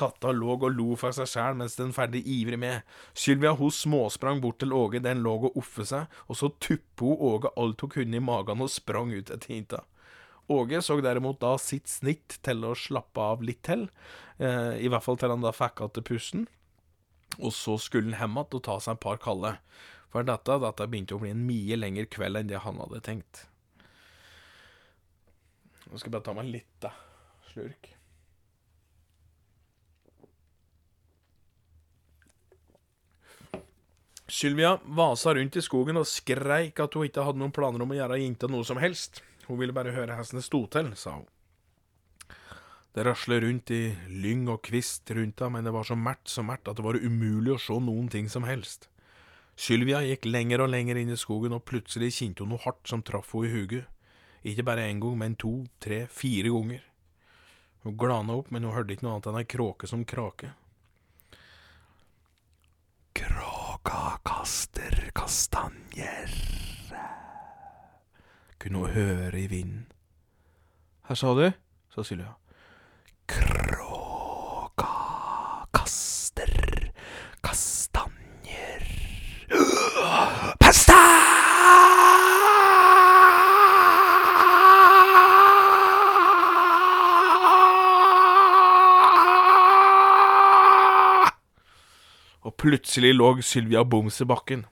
Katta 0.00 0.32
lå 0.32 0.54
og 0.56 0.66
lo 0.72 0.94
for 0.98 1.12
seg 1.16 1.28
sjæl 1.28 1.58
mens 1.60 1.76
den 1.76 1.92
ferdig 1.96 2.22
ivrig 2.24 2.58
med. 2.60 2.86
Sylvia 3.12 3.52
hun 3.58 3.72
småsprang 3.74 4.40
bort 4.40 4.60
til 4.62 4.72
Åge, 4.76 5.02
den 5.04 5.20
lå 5.24 5.36
og 5.50 5.58
offe 5.60 5.84
seg, 5.88 6.08
og 6.28 6.38
så 6.40 6.48
tuppe 6.62 7.04
hun 7.04 7.24
Åge 7.30 7.52
alt 7.60 7.84
hun 7.84 7.92
kunne 7.92 8.16
i 8.16 8.24
magen 8.24 8.64
og 8.64 8.72
sprang 8.72 9.12
ut 9.12 9.28
etter 9.28 9.52
hinta. 9.52 9.84
Åge 10.50 10.80
så 10.82 10.96
derimot 11.04 11.38
da 11.42 11.52
sitt 11.62 11.86
snitt 11.86 12.40
til 12.42 12.64
å 12.66 12.72
slappe 12.74 13.22
av 13.22 13.44
litt 13.44 13.62
til, 13.68 13.86
eh, 14.38 14.80
i 14.82 14.88
hvert 14.90 15.04
fall 15.04 15.20
til 15.20 15.30
han 15.30 15.44
da 15.44 15.52
fikk 15.54 15.84
igjen 15.84 16.08
pusten. 16.08 16.48
Og 17.38 17.52
så 17.54 17.76
skulle 17.78 18.10
han 18.16 18.18
hjem 18.18 18.40
igjen 18.40 18.58
og 18.58 18.64
ta 18.66 18.80
seg 18.80 18.96
et 18.96 19.04
par 19.04 19.20
kalde. 19.22 19.54
For 20.10 20.26
dette, 20.26 20.58
dette 20.64 20.88
begynte 20.90 21.14
å 21.14 21.22
bli 21.22 21.30
en 21.30 21.46
mye 21.46 21.78
lengre 21.78 22.08
kveld 22.10 22.40
enn 22.40 22.50
det 22.50 22.64
han 22.64 22.82
hadde 22.82 23.04
tenkt. 23.06 23.46
Nå 25.86 25.98
skal 25.98 26.10
jeg 26.10 26.16
bare 26.18 26.26
ta 26.26 26.34
meg 26.34 26.50
litt, 26.50 26.74
da. 26.82 26.90
Slurk. 27.52 27.99
Sylvia 34.30 34.78
vasa 34.84 35.34
rundt 35.34 35.56
i 35.58 35.62
skogen 35.62 35.98
og 35.98 36.06
skreik 36.06 36.78
at 36.78 36.94
hun 36.94 37.08
ikke 37.08 37.24
hadde 37.26 37.40
noen 37.42 37.54
planer 37.54 37.82
om 37.82 37.90
å 37.90 37.96
gjøre 37.98 38.20
jenta 38.20 38.46
noe 38.46 38.62
som 38.66 38.78
helst. 38.78 39.24
Hun 39.48 39.58
ville 39.58 39.74
bare 39.74 39.90
høre 39.96 40.14
hestene 40.14 40.42
sto 40.44 40.62
til, 40.70 40.92
sa 40.94 41.16
hun. 41.16 41.26
Det 42.94 43.02
raslet 43.06 43.42
rundt 43.42 43.72
i 43.74 43.82
lyng 44.22 44.46
og 44.50 44.62
kvist 44.66 45.10
rundt 45.14 45.42
henne, 45.42 45.56
men 45.56 45.66
det 45.66 45.74
var 45.74 45.86
så 45.86 45.98
mært 45.98 46.30
så 46.30 46.44
mært 46.46 46.70
at 46.70 46.78
det 46.78 46.86
var 46.86 46.98
umulig 46.98 47.56
å 47.56 47.58
se 47.62 47.74
noen 47.82 48.06
ting 48.10 48.30
som 48.30 48.46
helst. 48.46 48.86
Sylvia 49.58 50.04
gikk 50.06 50.30
lenger 50.30 50.62
og 50.62 50.70
lenger 50.72 51.02
inn 51.02 51.10
i 51.10 51.18
skogen, 51.18 51.54
og 51.58 51.66
plutselig 51.66 52.12
kjente 52.20 52.46
hun 52.46 52.54
noe 52.54 52.62
hardt 52.62 52.86
som 52.86 53.02
traff 53.02 53.34
henne 53.34 53.50
i 53.50 53.54
huget. 53.56 53.90
Ikke 54.46 54.64
bare 54.66 54.86
én 54.86 55.02
gang, 55.02 55.18
men 55.18 55.36
to, 55.38 55.66
tre, 55.82 56.04
fire 56.06 56.54
ganger. 56.54 56.86
Hun 57.82 57.98
glana 57.98 58.38
opp, 58.38 58.54
men 58.54 58.62
hun 58.62 58.78
hørte 58.78 58.94
ikke 58.94 59.08
noe 59.08 59.18
annet 59.18 59.32
enn 59.32 59.42
ei 59.42 59.50
kråke 59.58 59.90
som 59.90 60.06
krake. 60.06 60.54
Kaster 63.14 63.49
kastanjer, 65.30 66.30
kunne 68.58 68.78
hun 68.78 68.90
høre 68.90 69.40
i 69.40 69.46
vinden. 69.46 69.86
Her 71.06 71.14
sa 71.14 71.34
du, 71.38 71.52
sa 71.94 72.02
Sylvia. 72.02 72.32
Kråka 73.30 74.88
kaster 75.70 76.50
kastanjer 77.46 78.82
Pasta! 80.58 80.98
Og 92.42 92.54
plutselig 92.58 93.14
lå 93.14 93.36
Sylvia 93.42 93.86
boms 93.86 94.20
i 94.20 94.24
bakken. 94.26 94.66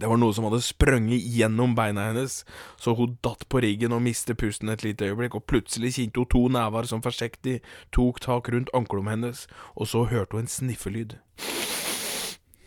Det 0.00 0.08
var 0.10 0.20
noe 0.20 0.34
som 0.36 0.44
hadde 0.48 0.60
sprunget 0.64 1.24
gjennom 1.36 1.74
beina 1.76 2.08
hennes, 2.10 2.42
så 2.76 2.94
hun 2.98 3.16
datt 3.24 3.46
på 3.48 3.62
riggen 3.64 3.94
og 3.96 4.04
mistet 4.04 4.38
pusten 4.40 4.68
et 4.72 4.84
lite 4.84 5.08
øyeblikk, 5.08 5.38
og 5.38 5.46
plutselig 5.48 5.94
kjente 5.96 6.20
hun 6.20 6.30
to 6.32 6.42
never 6.52 6.88
som 6.88 7.04
forsiktig 7.04 7.60
tok 7.96 8.20
tak 8.24 8.50
rundt 8.52 8.72
anklene 8.76 9.14
hennes, 9.14 9.46
og 9.74 9.88
så 9.88 10.04
hørte 10.10 10.36
hun 10.36 10.44
en 10.44 10.52
sniffelyd. 10.52 11.16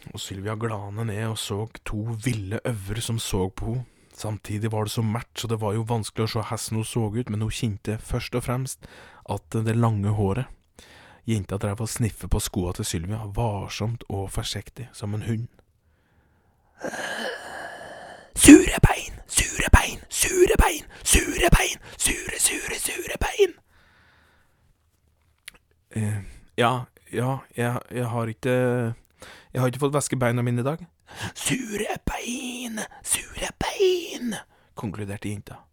Og 0.10 0.20
Sylvia 0.20 0.56
glane 0.58 1.06
ned 1.06 1.28
og 1.28 1.38
så 1.38 1.68
to 1.86 2.16
ville 2.26 2.62
øver 2.66 3.02
som 3.02 3.20
så 3.22 3.48
på 3.50 3.78
henne. 3.78 3.88
Samtidig 4.20 4.72
var 4.74 4.84
det 4.84 4.92
så 4.92 5.02
mørkt, 5.02 5.40
så 5.40 5.48
det 5.48 5.62
var 5.62 5.78
jo 5.78 5.86
vanskelig 5.88 6.26
å 6.26 6.32
se 6.34 6.42
hvordan 6.44 6.76
hun 6.82 6.88
så 6.90 7.04
ut, 7.08 7.30
men 7.32 7.46
hun 7.46 7.54
kjente 7.56 7.94
først 8.04 8.34
og 8.36 8.44
fremst 8.44 8.90
at 9.32 9.56
det 9.56 9.78
lange 9.80 10.12
håret 10.12 10.50
Jenta 11.30 11.60
drev 11.62 11.84
og 11.84 11.90
sniffe 11.92 12.28
på 12.28 12.40
skoa 12.42 12.72
til 12.74 12.88
Sylvia, 12.90 13.20
varsomt 13.36 14.04
og 14.10 14.32
forsiktig, 14.34 14.88
som 14.98 15.14
en 15.14 15.28
hund. 15.28 15.48
Sure 18.40 18.80
bein, 18.86 19.14
sure 19.28 19.70
bein, 19.72 20.00
sure 20.10 20.56
bein, 20.58 20.86
sure 21.04 21.50
bein, 21.52 21.76
sure, 21.98 22.40
sure, 22.40 22.80
sure 22.80 23.18
bein. 23.20 23.56
Uh, 25.96 26.22
ja, 26.56 26.86
ja, 27.12 27.40
jeg, 27.58 27.82
jeg 27.92 28.06
har 28.06 28.28
ikke 28.28 28.56
Jeg 29.50 29.62
har 29.62 29.68
ikke 29.68 29.82
fått 29.82 29.96
vaske 29.96 30.18
beina 30.20 30.44
mine 30.46 30.62
i 30.62 30.68
dag. 30.68 30.86
Sure 31.34 31.98
bein, 32.06 32.80
sure 33.04 33.50
bein, 33.60 34.38
konkluderte 34.78 35.32
jenta. 35.32 35.64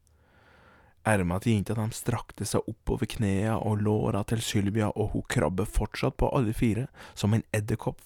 Erma 1.06 1.38
til 1.38 1.54
jenta 1.54 1.76
de 1.76 1.86
strakte 1.94 2.48
seg 2.48 2.66
oppover 2.66 3.06
knea 3.06 3.60
og 3.60 3.84
låra 3.84 4.24
til 4.26 4.40
Sylvia, 4.42 4.88
og 4.90 5.12
hun 5.12 5.26
krabber 5.30 5.68
fortsatt 5.68 6.16
på 6.18 6.32
alle 6.34 6.56
fire, 6.56 6.88
som 7.14 7.36
en 7.36 7.44
edderkopp, 7.54 8.00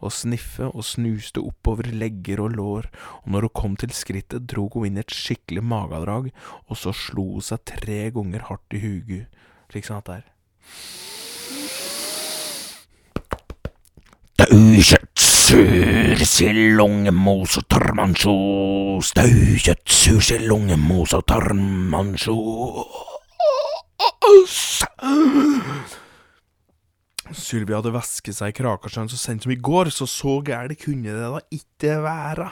og 0.00 0.14
sniffe 0.14 0.68
og 0.70 0.84
snuste 0.86 1.42
oppover 1.44 1.90
legger 1.92 2.42
og 2.44 2.56
lår, 2.56 2.90
og 3.22 3.30
når 3.34 3.48
hun 3.48 3.56
kom 3.62 3.76
til 3.80 3.92
skrittet, 3.96 4.48
drog 4.50 4.78
hun 4.78 4.90
inn 4.90 5.02
et 5.02 5.14
skikkelig 5.14 5.64
magedrag, 5.64 6.30
og 6.68 6.80
så 6.80 6.94
slo 6.96 7.26
hun 7.36 7.44
seg 7.44 7.64
tre 7.68 8.02
ganger 8.14 8.48
hardt 8.48 8.76
i 8.76 8.82
huget, 8.84 9.42
slik 9.70 9.88
sånn 9.88 10.02
at 10.02 10.10
det 10.10 10.18
er. 10.20 10.26
Daukjøtt, 14.40 15.20
sur, 15.20 16.56
lungemos 16.78 17.58
og 17.60 17.64
tarmansjos. 17.68 19.12
Daukjøtt, 19.18 19.84
sur, 19.84 20.22
lungemos 20.48 21.12
og 21.12 21.26
tarmansjos. 21.28 23.10
Sylvia 27.36 27.78
hadde 27.78 27.92
væsket 27.94 28.36
seg 28.36 28.52
i 28.52 28.56
Krakasjøen 28.56 29.10
så 29.10 29.18
sent 29.20 29.44
som 29.44 29.52
i 29.54 29.58
går, 29.60 29.90
så 29.94 30.06
så 30.08 30.40
gærent 30.44 30.80
kunne 30.82 31.12
det 31.14 31.14
da 31.20 31.40
ikke 31.54 32.00
være. 32.04 32.50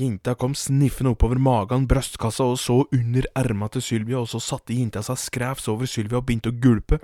Jenta 0.00 0.34
kom 0.40 0.54
sniffende 0.56 1.12
oppover 1.12 1.36
magen, 1.36 1.84
brystkassa 1.88 2.46
og 2.48 2.58
så 2.58 2.78
under 2.96 3.28
erma 3.36 3.68
til 3.68 3.84
Sylvia, 3.84 4.22
og 4.22 4.28
så 4.32 4.40
satte 4.40 4.72
jenta 4.74 5.02
seg 5.04 5.20
skrevs 5.20 5.68
over 5.68 5.86
Sylvia 5.90 6.22
og 6.22 6.26
begynte 6.26 6.48
å 6.48 6.56
gulpe. 6.56 6.98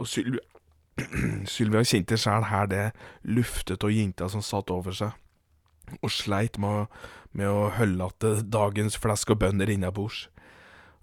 Og 0.00 0.08
Sylvia 0.08 0.44
Sylvia 1.52 1.82
kjente 1.86 2.18
sjæl 2.20 2.46
her 2.50 2.68
det 2.70 2.86
luftet 3.24 3.84
av 3.84 3.92
jenta 3.94 4.28
som 4.32 4.44
satt 4.44 4.70
over 4.72 4.96
seg, 4.96 5.14
og 6.00 6.12
sleit 6.14 6.58
med, 6.62 6.90
med 7.32 7.50
å 7.50 7.70
holde 7.76 8.10
igjen 8.10 8.50
dagens 8.50 8.98
flesk 9.00 9.34
og 9.34 9.40
bønner 9.42 9.70
innabords, 9.72 10.28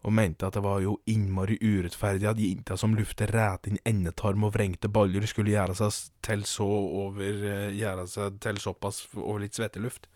og 0.08 0.14
mente 0.16 0.48
at 0.48 0.56
det 0.56 0.64
var 0.64 0.80
jo 0.80 0.98
innmari 1.10 1.58
urettferdig 1.60 2.30
at 2.30 2.40
jenta 2.40 2.78
som 2.80 2.94
luftet 2.96 3.34
rett 3.34 3.68
inn 3.68 3.80
endetarm 3.88 4.46
og 4.48 4.54
vrengte 4.56 4.88
baller, 4.88 5.26
skulle 5.28 5.56
gjøre 5.56 5.76
seg 5.76 6.14
til 6.24 6.46
så 6.48 6.68
over 6.68 7.74
Gjøre 7.76 8.06
seg 8.08 8.38
til 8.44 8.62
såpass 8.62 9.02
over 9.18 9.44
litt 9.44 9.58
svetteluft. 9.58 10.08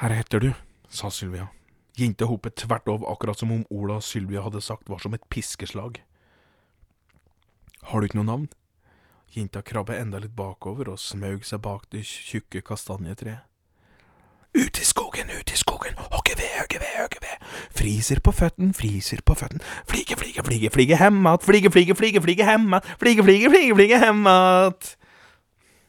Her 0.00 0.16
heter 0.16 0.42
du, 0.42 0.50
sa 0.88 1.10
Sylvia. 1.12 1.50
Jenta 1.94 2.26
hoppet 2.26 2.56
tvert 2.58 2.88
over, 2.90 3.06
akkurat 3.12 3.38
som 3.38 3.52
om 3.54 3.62
Ola 3.70 4.00
og 4.00 4.06
Sylvia 4.06 4.42
hadde 4.42 4.62
sagt 4.64 4.88
var 4.90 5.02
som 5.02 5.14
et 5.14 5.28
piskeslag. 5.30 6.00
Har 7.90 8.00
du 8.00 8.08
ikke 8.08 8.18
noe 8.18 8.30
navn? 8.30 8.48
Jenta 9.34 9.64
krabbet 9.66 9.98
enda 9.98 10.20
litt 10.22 10.34
bakover 10.36 10.92
og 10.92 11.00
smaug 11.02 11.42
seg 11.46 11.58
bak 11.64 11.88
det 11.90 12.04
tjukke 12.06 12.62
kastanjetreet. 12.62 13.42
Ut 14.54 14.78
i 14.78 14.84
skogen, 14.86 15.32
ut 15.34 15.50
i 15.50 15.56
skogen, 15.58 15.96
hogge 15.98 16.36
ved, 16.38 16.50
hogge 16.60 16.78
ved, 16.78 16.92
hogge 17.00 17.18
ved. 17.24 17.46
Friser 17.74 18.20
på 18.22 18.30
føtten, 18.30 18.70
friser 18.78 19.24
på 19.26 19.34
føtten. 19.34 19.58
Flige, 19.90 20.14
flige, 20.14 20.44
flige, 20.46 20.70
flige 20.70 20.98
hemmat. 21.00 21.42
Flige, 21.42 21.72
flige, 21.74 21.96
flige, 21.98 22.22
flige 22.22 22.46
hemmat. 22.46 22.86
Flige, 23.00 23.24
flige, 23.26 23.50
flige, 23.50 23.74
flige 23.74 23.98
hemmat. 23.98 24.94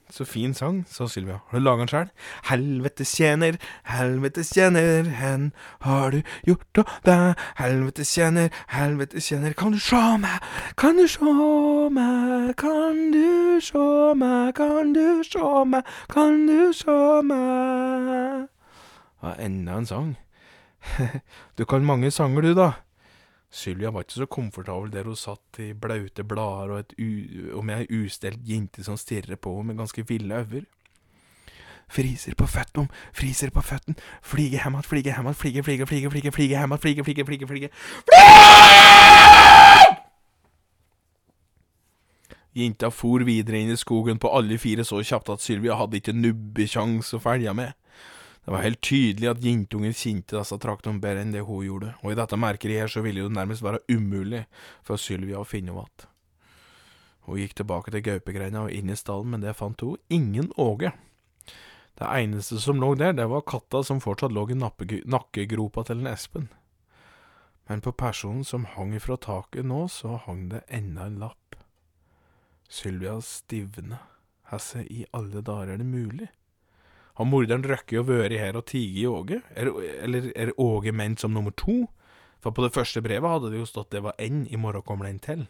Så 0.09 0.25
fin 0.25 0.53
sang, 0.53 0.85
sa 0.87 1.07
Sylvia. 1.07 1.39
Har 1.49 1.59
du 1.59 1.63
laga 1.65 1.81
den 1.81 1.89
sjøl? 1.89 2.09
Helvetes 2.45 3.09
tjener, 3.17 3.57
helvetes 3.89 4.51
tjener, 4.53 5.09
hen 5.17 5.47
har 5.81 6.13
du 6.13 6.21
gjort 6.45 6.77
av 6.83 6.91
deg? 7.07 7.41
Helvetes 7.57 8.11
tjener, 8.13 8.51
helvetes 8.69 9.25
tjener, 9.31 9.55
kan 9.57 9.73
du 9.73 9.79
sjå 9.81 10.17
meg? 10.21 10.45
Kan 10.77 11.01
du 11.01 11.07
sjå 11.09 11.89
meg? 11.89 12.53
Kan 12.61 13.01
du 13.15 13.57
sjå 13.65 14.13
meg? 14.13 14.53
Kan 14.55 14.93
du 14.93 15.23
sjå 15.25 15.65
meg? 15.65 15.89
Kan 16.13 16.45
du 16.47 16.69
sjå 16.73 16.99
meg? 17.25 18.45
Ja, 19.25 19.33
enda 19.41 19.81
en 19.81 19.89
sang. 19.89 20.15
Du 21.57 21.65
kan 21.65 21.85
mange 21.85 22.11
sanger, 22.11 22.41
du, 22.45 22.53
da. 22.53 22.71
Sylvia 23.55 23.89
var 23.93 24.03
ikke 24.03 24.19
så 24.19 24.25
komfortabel 24.27 24.91
der 24.91 25.07
hun 25.07 25.15
satt 25.15 25.59
i 25.63 25.69
blaute 25.73 26.25
blader 26.27 26.73
og, 26.75 26.95
og 27.55 27.61
med 27.65 27.85
ei 27.85 28.01
ustelt 28.03 28.41
jente 28.43 28.83
som 28.83 28.97
stirrer 28.99 29.39
på 29.39 29.53
henne 29.55 29.71
med 29.71 29.79
ganske 29.79 30.03
ville 30.07 30.41
øyne. 30.41 30.65
Friser 31.87 32.33
på 32.35 32.47
føtten, 32.49 32.89
friser 33.13 33.49
på 33.53 33.61
føtten, 33.61 33.95
flyge 34.23 34.57
hjem 34.57 34.81
flige 34.83 35.13
hemmat, 35.13 35.35
flyge, 35.35 35.63
flige, 35.63 35.85
flyge, 35.85 36.09
flige, 36.09 36.31
flige 36.31 36.57
hemmat, 36.57 36.81
flyge, 36.81 37.03
flige, 37.03 37.25
flige, 37.25 37.47
flige 37.47 37.69
Jenta 42.55 42.89
for 42.89 43.23
videre 43.27 43.59
inn 43.59 43.71
i 43.71 43.77
skogen 43.77 44.19
på 44.19 44.31
alle 44.31 44.57
fire 44.57 44.83
så 44.87 45.01
kjapt 45.03 45.29
at 45.29 45.43
Sylvia 45.43 45.75
hadde 45.75 45.99
ikke 45.99 46.15
nubbekjangs 46.15 47.13
å 47.13 47.19
følge 47.19 47.53
med. 47.53 47.75
Det 48.45 48.53
var 48.53 48.61
helt 48.61 48.81
tydelig 48.85 49.29
at 49.31 49.41
jentungen 49.41 49.95
kjente 49.97 50.37
disse 50.37 50.57
traktene 50.61 51.01
bedre 51.01 51.23
enn 51.25 51.31
det 51.33 51.41
hun 51.47 51.63
gjorde, 51.65 51.95
og 52.03 52.11
i 52.11 52.17
dette 52.19 52.37
merkeriet 52.37 52.83
her 52.83 52.91
så 52.93 53.01
ville 53.01 53.23
det 53.25 53.33
nærmest 53.33 53.65
være 53.65 53.81
umulig 53.89 54.43
for 54.85 55.01
Sylvia 55.01 55.41
å 55.41 55.47
finne 55.49 55.73
henne 55.73 55.87
igjen. 55.87 56.11
Hun 57.25 57.39
gikk 57.41 57.55
tilbake 57.57 57.89
til 57.89 58.03
gaupegreina 58.05 58.67
og 58.67 58.73
inn 58.73 58.91
i 58.93 58.97
stallen, 58.99 59.31
men 59.33 59.41
det 59.41 59.55
fant 59.57 59.81
hun 59.81 59.97
ingen 60.13 60.51
Åge. 60.61 60.91
Det 61.97 62.05
eneste 62.05 62.59
som 62.61 62.77
lå 62.77 62.91
der, 62.99 63.15
det 63.17 63.25
var 63.31 63.47
katta 63.49 63.81
som 63.87 64.03
fortsatt 64.03 64.35
lå 64.35 64.45
i 64.51 64.59
nakkegropa 64.59 65.87
til 65.87 66.03
en 66.03 66.11
Espen. 66.11 66.49
Men 67.65 67.81
på 67.81 67.95
personen 67.97 68.43
som 68.45 68.67
hang 68.75 68.93
ifra 68.93 69.17
taket 69.17 69.65
nå, 69.65 69.87
så 69.89 70.19
hang 70.27 70.49
det 70.51 70.61
enda 70.69 71.07
en 71.09 71.17
lapp. 71.23 71.57
Sylvia 72.69 73.17
stivne. 73.25 73.97
Hesse, 74.51 74.83
i 74.85 75.07
alle 75.15 75.41
dager 75.41 75.73
er 75.73 75.81
det 75.81 75.89
mulig? 75.89 76.29
Har 77.15 77.27
morderen 77.29 77.63
røkket 77.63 78.01
å 78.01 78.07
være 78.07 78.39
her 78.41 78.57
og 78.59 78.65
tige 78.67 79.05
i 79.05 79.07
Åge? 79.07 79.39
Er, 79.55 79.69
eller 80.03 80.31
er 80.35 80.51
Åge 80.59 80.91
ment 80.91 81.21
som 81.23 81.31
nummer 81.35 81.55
to? 81.55 81.85
For 82.43 82.53
på 82.53 82.65
det 82.65 82.75
første 82.75 83.01
brevet 83.01 83.31
hadde 83.31 83.53
det 83.53 83.61
jo 83.61 83.69
stått 83.69 83.93
det 83.95 84.03
var 84.05 84.19
N, 84.21 84.43
i 84.51 84.59
morgen 84.59 84.83
kommer 84.85 85.07
den 85.07 85.21
til. 85.23 85.45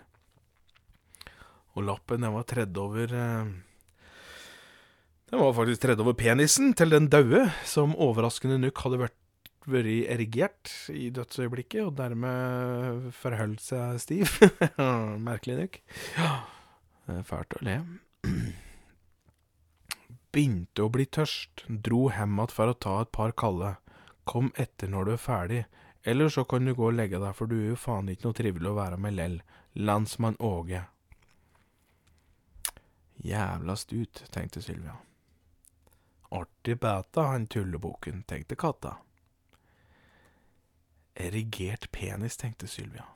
Og 1.76 1.84
lappen 1.90 2.24
den 2.24 2.36
var 2.38 2.46
tredd 2.48 2.78
over 2.80 3.12
eh, 3.12 3.50
Den 5.32 5.42
var 5.42 5.58
faktisk 5.58 5.84
tredd 5.84 6.06
over 6.06 6.16
penisen 6.16 6.72
til 6.78 6.94
den 6.94 7.10
daue, 7.12 7.48
som 7.68 7.98
overraskende 7.98 8.62
nok 8.62 8.86
hadde 8.86 9.02
vært, 9.08 9.20
vært 9.66 9.92
erigert 10.14 10.72
i 10.94 11.10
dødsøyeblikket, 11.12 11.82
og 11.82 11.98
dermed 11.98 13.10
forholdt 13.18 13.66
seg 13.66 14.00
stiv. 14.06 14.38
Merkelig 15.28 15.64
nok. 15.64 15.80
Ja, 16.14 16.34
fælt 17.26 17.58
å 17.58 17.66
le 17.66 17.80
begynte 20.36 20.84
å 20.84 20.92
bli 20.92 21.06
tørst, 21.08 21.64
dro 21.68 22.10
hjem 22.12 22.40
att 22.44 22.52
for 22.52 22.68
å 22.68 22.74
ta 22.76 23.02
et 23.02 23.12
par 23.16 23.32
kalde. 23.32 23.76
Kom 24.28 24.52
etter 24.60 24.92
når 24.92 25.06
du 25.06 25.12
er 25.14 25.22
ferdig, 25.22 25.62
eller 26.04 26.30
så 26.30 26.44
kan 26.44 26.66
du 26.66 26.74
gå 26.76 26.90
og 26.90 26.98
legge 26.98 27.22
deg, 27.22 27.32
for 27.38 27.48
du 27.48 27.56
er 27.56 27.70
jo 27.72 27.80
faen 27.80 28.10
ikke 28.12 28.28
noe 28.28 28.38
trivelig 28.38 28.72
å 28.72 28.78
være 28.78 29.00
med 29.00 29.16
lell. 29.16 29.40
Landsmann 29.74 30.36
Åge. 30.40 30.84
Jævla 33.26 33.76
stut, 33.80 34.26
tenkte 34.32 34.62
Sylvia. 34.62 34.98
Artig 36.36 36.78
beta, 36.84 37.30
han 37.32 37.48
tullebukken, 37.48 38.26
tenkte 38.28 38.60
katta. 38.60 38.98
Erigert 41.16 41.90
penis, 41.96 42.38
tenkte 42.38 42.68
Sylvia. 42.68 43.08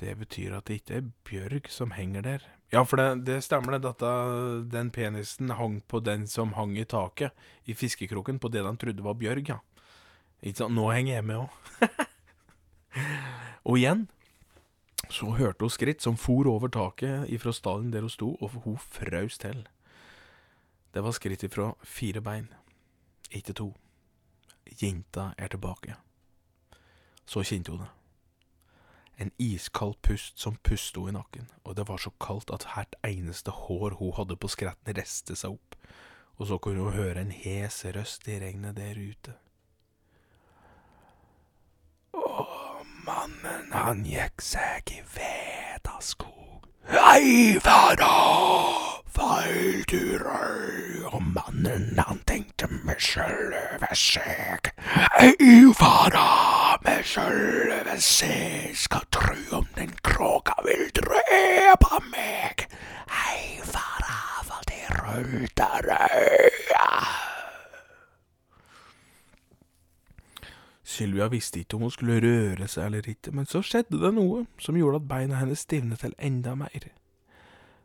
Det 0.00 0.14
betyr 0.16 0.54
at 0.56 0.70
det 0.70 0.80
ikke 0.80 1.00
er 1.00 1.12
Bjørg 1.26 1.68
som 1.74 1.92
henger 1.96 2.24
der. 2.24 2.48
Ja, 2.70 2.84
for 2.86 3.00
det, 3.00 3.24
det 3.26 3.40
stemmer, 3.42 3.74
det. 3.74 3.82
Dette, 3.88 4.10
den 4.70 4.92
penisen 4.94 5.50
hang 5.58 5.80
på 5.90 6.00
den 6.06 6.26
som 6.30 6.52
hang 6.54 6.76
i 6.78 6.86
taket 6.86 7.34
i 7.66 7.74
fiskekroken, 7.74 8.38
på 8.38 8.48
det 8.48 8.62
de 8.62 8.76
trodde 8.78 9.02
var 9.02 9.18
Bjørg, 9.18 9.48
ja. 9.48 9.58
Ikke 10.40 10.62
sant? 10.62 10.76
Nå 10.76 10.86
henger 10.94 11.18
jeg 11.18 11.26
med 11.26 11.42
òg. 11.42 12.06
og 13.68 13.76
igjen 13.76 14.06
så 15.10 15.32
hørte 15.34 15.66
hun 15.66 15.74
skritt 15.74 16.02
som 16.02 16.16
for 16.16 16.46
over 16.46 16.70
taket 16.70 17.26
ifra 17.34 17.52
stallen 17.52 17.90
der 17.90 18.06
hun 18.06 18.12
sto, 18.12 18.36
og 18.38 18.62
hun 18.62 18.78
frøs 18.78 19.38
til. 19.42 19.66
Det 20.94 21.02
var 21.02 21.14
skritt 21.14 21.42
ifra 21.46 21.72
fire 21.82 22.22
bein, 22.22 22.48
ikke 23.30 23.52
to. 23.52 23.72
Jenta 24.80 25.32
er 25.38 25.50
tilbake. 25.50 25.98
Så 27.26 27.42
kjente 27.42 27.74
hun 27.74 27.82
det. 27.82 27.90
En 29.20 29.30
iskald 29.36 29.98
pust 30.02 30.38
som 30.40 30.56
henne 30.64 31.08
i 31.10 31.12
nakken, 31.12 31.48
og 31.64 31.76
det 31.76 31.84
var 31.88 32.00
så 32.00 32.10
kaldt 32.24 32.50
at 32.54 32.64
hvert 32.72 32.94
eneste 33.04 33.52
hår 33.52 33.98
hun 33.98 34.14
hadde 34.16 34.36
på 34.40 34.48
skretten, 34.48 34.96
reste 34.96 35.36
seg 35.36 35.58
opp, 35.58 35.76
og 36.40 36.48
så 36.48 36.56
kunne 36.56 36.86
hun 36.86 36.96
høre 36.96 37.20
en 37.20 37.34
hes 37.34 37.82
røst 37.84 38.28
i 38.32 38.38
regnet 38.40 38.78
der 38.78 38.96
ute. 38.96 39.34
Å, 42.16 42.46
mannen, 43.04 43.68
han 43.74 44.06
gikk 44.08 44.40
seg 44.40 44.94
i 44.96 45.02
Vedaskog. 45.12 46.64
Hei, 46.88 47.60
fara, 47.60 48.08
feil 49.04 49.84
turer, 49.84 51.04
og 51.12 51.20
mannen, 51.36 51.92
han 52.00 52.24
tenkte 52.24 52.72
med 52.72 52.96
sjølve 52.96 53.92
seg. 53.92 54.72
Hei, 55.20 55.36
fara 55.76 56.59
med 56.84 57.04
sjølve 57.04 57.96
se 58.00 58.34
skal 58.76 59.04
tru 59.12 59.56
om 59.58 59.66
den 59.76 59.92
kråka 60.04 60.56
vil 60.64 60.86
drepe 60.96 62.00
meg. 62.10 62.66
Hei, 63.10 63.60
fara, 63.66 64.20
for 64.46 64.64
det 64.68 64.84
ruller 64.96 65.90
øya. 65.96 66.86
Sylvia 70.82 71.28
visste 71.30 71.60
ikke 71.60 71.76
om 71.76 71.86
hun 71.86 71.92
skulle 71.94 72.18
røre 72.24 72.66
seg 72.68 72.88
eller 72.88 73.12
ikke, 73.12 73.32
men 73.36 73.46
så 73.46 73.62
skjedde 73.62 74.00
det 74.00 74.10
noe 74.16 74.46
som 74.60 74.78
gjorde 74.78 75.02
at 75.02 75.10
beina 75.10 75.38
hennes 75.38 75.62
stivnet 75.66 76.02
til 76.02 76.16
enda 76.18 76.56
mer. 76.58 76.90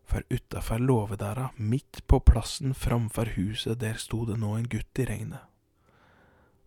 For 0.06 0.26
utafor 0.30 0.82
låvedæra, 0.82 1.52
midt 1.58 2.04
på 2.08 2.20
plassen 2.20 2.74
framfor 2.78 3.34
huset, 3.36 3.80
der 3.82 3.98
sto 3.98 4.24
det 4.26 4.38
nå 4.42 4.56
en 4.56 4.70
gutt 4.70 5.02
i 5.02 5.08
regnet. 5.10 5.42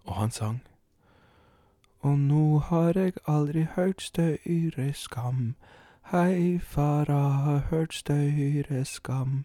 Og 0.07 0.17
han 0.19 0.35
sang. 0.35 0.63
Og 2.01 2.19
nå 2.19 2.59
har 2.59 2.93
jeg 2.95 3.13
aldri 3.27 3.67
hørt 3.77 4.03
støyre 4.03 4.93
skam. 4.93 5.55
Hei, 6.11 6.59
fara, 6.59 7.29
har 7.29 7.59
hørt 7.71 7.95
støyre 7.95 8.85
skam. 8.85 9.45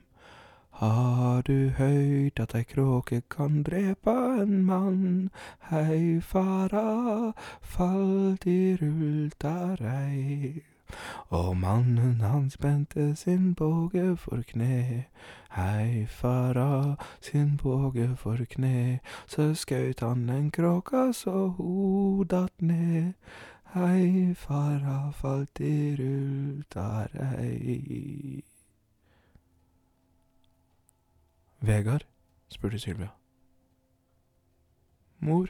Har 0.71 1.41
du 1.41 1.69
høyrt 1.69 2.39
at 2.39 2.55
ei 2.55 2.63
kråke 2.63 3.21
kan 3.29 3.63
drepe 3.63 4.15
en 4.41 4.63
mann? 4.65 5.29
Hei, 5.69 6.19
fara, 6.21 7.33
falt 7.61 8.45
i 8.45 8.77
rultarei. 8.81 10.63
Og 11.29 11.57
mannen 11.57 12.21
han 12.21 12.49
spente 12.49 13.15
sin 13.15 13.53
båge 13.53 14.17
for 14.17 14.43
kne. 14.47 15.05
Hei, 15.51 16.05
fara, 16.09 16.95
sin 17.21 17.57
båge 17.57 18.15
for 18.17 18.37
kne. 18.49 18.99
Så 19.25 19.53
skøyt 19.57 19.99
han 19.99 20.29
en 20.29 20.51
kråka 20.51 21.13
så 21.13 21.47
ho 21.57 22.23
datt 22.23 22.61
ned. 22.61 23.13
Hei, 23.73 24.33
fara, 24.37 25.11
falt 25.17 25.59
i 25.59 25.95
rultarei. 25.97 27.73
Vegard? 31.59 32.05
spurte 32.47 32.79
Sylvia. 32.79 33.09
Mor, 35.19 35.47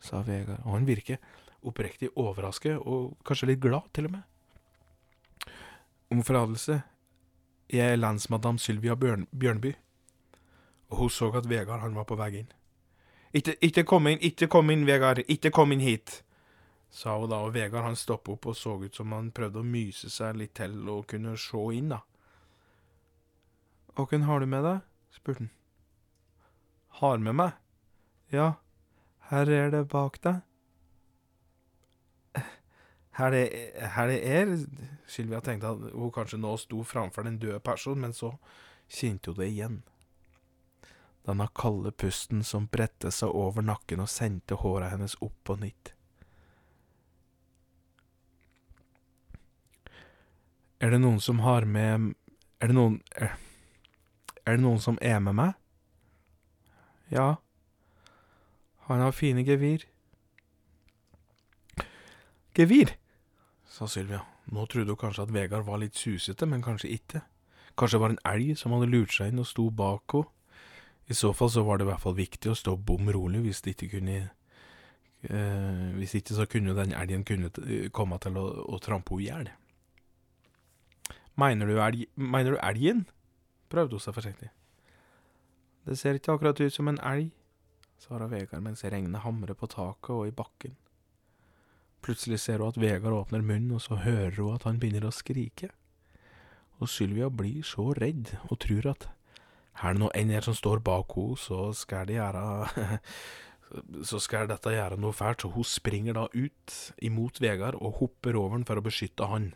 sa 0.00 0.22
Vegard, 0.22 0.62
og 0.64 0.72
han 0.78 0.86
virker 0.86 1.16
oppriktig 1.62 2.08
overrasket, 2.16 2.78
og 2.78 3.16
kanskje 3.26 3.46
litt 3.52 3.60
glad, 3.60 3.82
til 3.92 4.06
og 4.08 4.16
med 4.16 4.31
om 6.12 6.22
forlatelse. 6.24 6.82
Er 7.72 7.96
lensmadam 7.96 8.58
Sylvia 8.60 8.94
Bjørn, 8.96 9.26
Bjørnby, 9.32 9.72
og 10.92 10.98
hun 10.98 11.10
så 11.10 11.30
at 11.38 11.48
Vegard 11.48 11.80
han 11.80 11.96
var 11.96 12.04
på 12.04 12.18
vei 12.20 12.34
inn. 12.42 12.50
Ikke, 13.32 13.54
ikke 13.64 13.84
kom 13.88 14.10
inn, 14.10 14.20
ikke 14.20 14.50
kom 14.52 14.70
inn, 14.70 14.84
Vegard. 14.84 15.22
Ikke 15.32 15.50
kom 15.50 15.72
inn 15.72 15.80
hit. 15.80 16.18
Sa 16.92 17.16
hun 17.16 17.30
da, 17.32 17.38
og 17.40 17.54
Vegard 17.54 17.86
han 17.86 17.96
stoppet 17.96 18.34
opp 18.34 18.50
og 18.52 18.56
så 18.58 18.76
ut 18.82 18.96
som 18.96 19.14
han 19.16 19.30
prøvde 19.32 19.62
å 19.62 19.64
myse 19.64 20.10
seg 20.12 20.36
litt 20.36 20.52
til 20.58 20.76
og 20.92 21.06
kunne 21.08 21.32
se 21.40 21.64
inn, 21.72 21.94
da. 21.94 22.02
Hvem 23.96 24.28
har 24.28 24.40
du 24.40 24.46
med 24.48 24.64
deg? 24.68 24.84
spurte 25.12 25.46
han. 25.46 25.50
Har 27.00 27.18
med 27.24 27.36
meg? 27.40 27.56
Ja, 28.32 28.54
her 29.32 29.48
er 29.48 29.72
det 29.72 29.86
bak 29.92 30.20
deg. 30.24 30.44
Her 33.12 33.30
det, 33.34 33.48
er 34.24 34.52
Sylvia 35.06 35.42
tenkte 35.44 35.74
at 35.74 35.90
hun 35.92 36.12
kanskje 36.12 36.40
nå 36.40 36.54
sto 36.56 36.80
framfor 36.86 37.26
den 37.26 37.38
døde 37.38 37.60
personen, 37.60 38.06
men 38.06 38.14
så 38.16 38.32
kjente 38.88 39.32
hun 39.32 39.40
det 39.40 39.48
igjen. 39.50 39.82
Denne 41.26 41.46
kalde 41.54 41.92
pusten 41.92 42.42
som 42.42 42.66
bredte 42.72 43.12
seg 43.14 43.30
over 43.30 43.62
nakken 43.62 44.00
og 44.02 44.10
sendte 44.10 44.58
håret 44.58 44.90
hennes 44.94 45.14
opp 45.20 45.36
på 45.44 45.58
nytt. 45.60 45.92
Er 50.82 50.90
det 50.90 50.98
noen 50.98 51.20
som 51.22 51.44
har 51.44 51.62
med 51.62 52.16
Er 52.58 52.72
det 52.72 52.74
noen 52.74 52.96
Er, 53.14 53.36
er 54.42 54.56
det 54.56 54.64
noen 54.64 54.80
som 54.82 54.98
er 54.98 55.20
med 55.22 55.36
meg? 55.38 55.52
Ja. 57.12 57.36
Han 58.88 59.04
har 59.04 59.12
fine 59.14 59.44
gevir. 59.46 59.84
Gevir? 62.56 62.96
Sa 63.72 63.88
Sylvia. 63.88 64.20
Nå 64.52 64.66
trodde 64.68 64.92
hun 64.92 65.00
kanskje 65.00 65.24
at 65.24 65.32
Vegard 65.32 65.64
var 65.66 65.80
litt 65.80 65.96
susete, 65.96 66.46
men 66.48 66.64
kanskje 66.64 66.92
ikke. 66.92 67.22
Kanskje 67.78 67.96
det 67.96 68.02
var 68.02 68.12
en 68.12 68.22
elg 68.34 68.58
som 68.60 68.74
hadde 68.76 68.90
lurt 68.92 69.14
seg 69.14 69.32
inn 69.32 69.40
og 69.40 69.48
sto 69.48 69.70
bak 69.72 70.16
henne. 70.16 70.28
I 71.10 71.16
så 71.18 71.32
fall 71.34 71.50
så 71.50 71.64
var 71.66 71.80
det 71.80 71.84
i 71.84 71.88
hvert 71.90 72.00
fall 72.00 72.14
viktig 72.14 72.52
å 72.52 72.56
stå 72.56 72.76
bom 72.78 73.08
rolig 73.12 73.40
hvis 73.42 73.60
det 73.64 73.72
ikke 73.74 73.88
kunne 73.96 74.14
eh, 74.22 75.88
Hvis 75.98 76.14
ikke 76.14 76.36
så 76.36 76.46
kunne 76.46 76.76
den 76.78 76.94
elgen 76.94 77.24
kunne 77.26 77.50
komme 77.92 78.20
til 78.22 78.38
å, 78.38 78.44
å 78.70 78.78
trampe 78.80 79.16
henne 79.16 79.24
i 79.24 79.26
hjel. 79.26 79.50
Mener 81.42 81.66
du, 81.68 82.06
mener 82.14 82.54
du 82.54 82.60
elgen? 82.62 83.04
prøvde 83.72 83.96
hun 83.96 84.04
seg 84.04 84.14
forsiktig. 84.14 84.50
Det 85.88 85.98
ser 85.98 86.16
ikke 86.16 86.36
akkurat 86.36 86.60
ut 86.60 86.74
som 86.74 86.88
en 86.92 87.00
elg, 87.02 87.32
svarer 87.98 88.30
Vegard 88.30 88.62
mens 88.62 88.84
regnet 88.84 89.24
hamrer 89.24 89.56
på 89.58 89.68
taket 89.72 90.12
og 90.14 90.28
i 90.28 90.34
bakken. 90.36 90.76
Plutselig 92.02 92.40
ser 92.42 92.62
hun 92.62 92.72
at 92.72 92.80
Vegard 92.82 93.14
åpner 93.14 93.44
munnen, 93.46 93.76
og 93.76 93.82
så 93.84 94.00
hører 94.02 94.40
hun 94.40 94.56
at 94.56 94.66
han 94.66 94.80
begynner 94.82 95.06
å 95.06 95.14
skrike. 95.14 95.70
Og 96.82 96.90
Sylvia 96.90 97.28
blir 97.30 97.62
så 97.66 97.92
redd 97.94 98.34
og 98.48 98.58
tror 98.64 98.90
at 98.90 99.08
er 99.80 99.94
det 99.94 100.02
noe 100.02 100.12
enn 100.18 100.32
her 100.34 100.44
som 100.44 100.56
står 100.56 100.82
bak 100.84 101.14
henne, 101.16 101.38
så 101.40 101.70
skal 101.76 102.10
det 102.10 102.18
gjøre 102.18 102.42
Så 104.04 104.18
skal 104.20 104.50
dette 104.50 104.68
gjøre 104.68 104.98
noe 105.00 105.16
fælt, 105.16 105.40
så 105.40 105.48
hun 105.54 105.64
springer 105.64 106.18
da 106.18 106.26
ut 106.34 106.74
imot 107.00 107.38
Vegard 107.40 107.78
og 107.80 108.02
hopper 108.02 108.36
over 108.36 108.58
han 108.58 108.66
for 108.68 108.76
å 108.76 108.84
beskytte 108.84 109.30
han. 109.30 109.54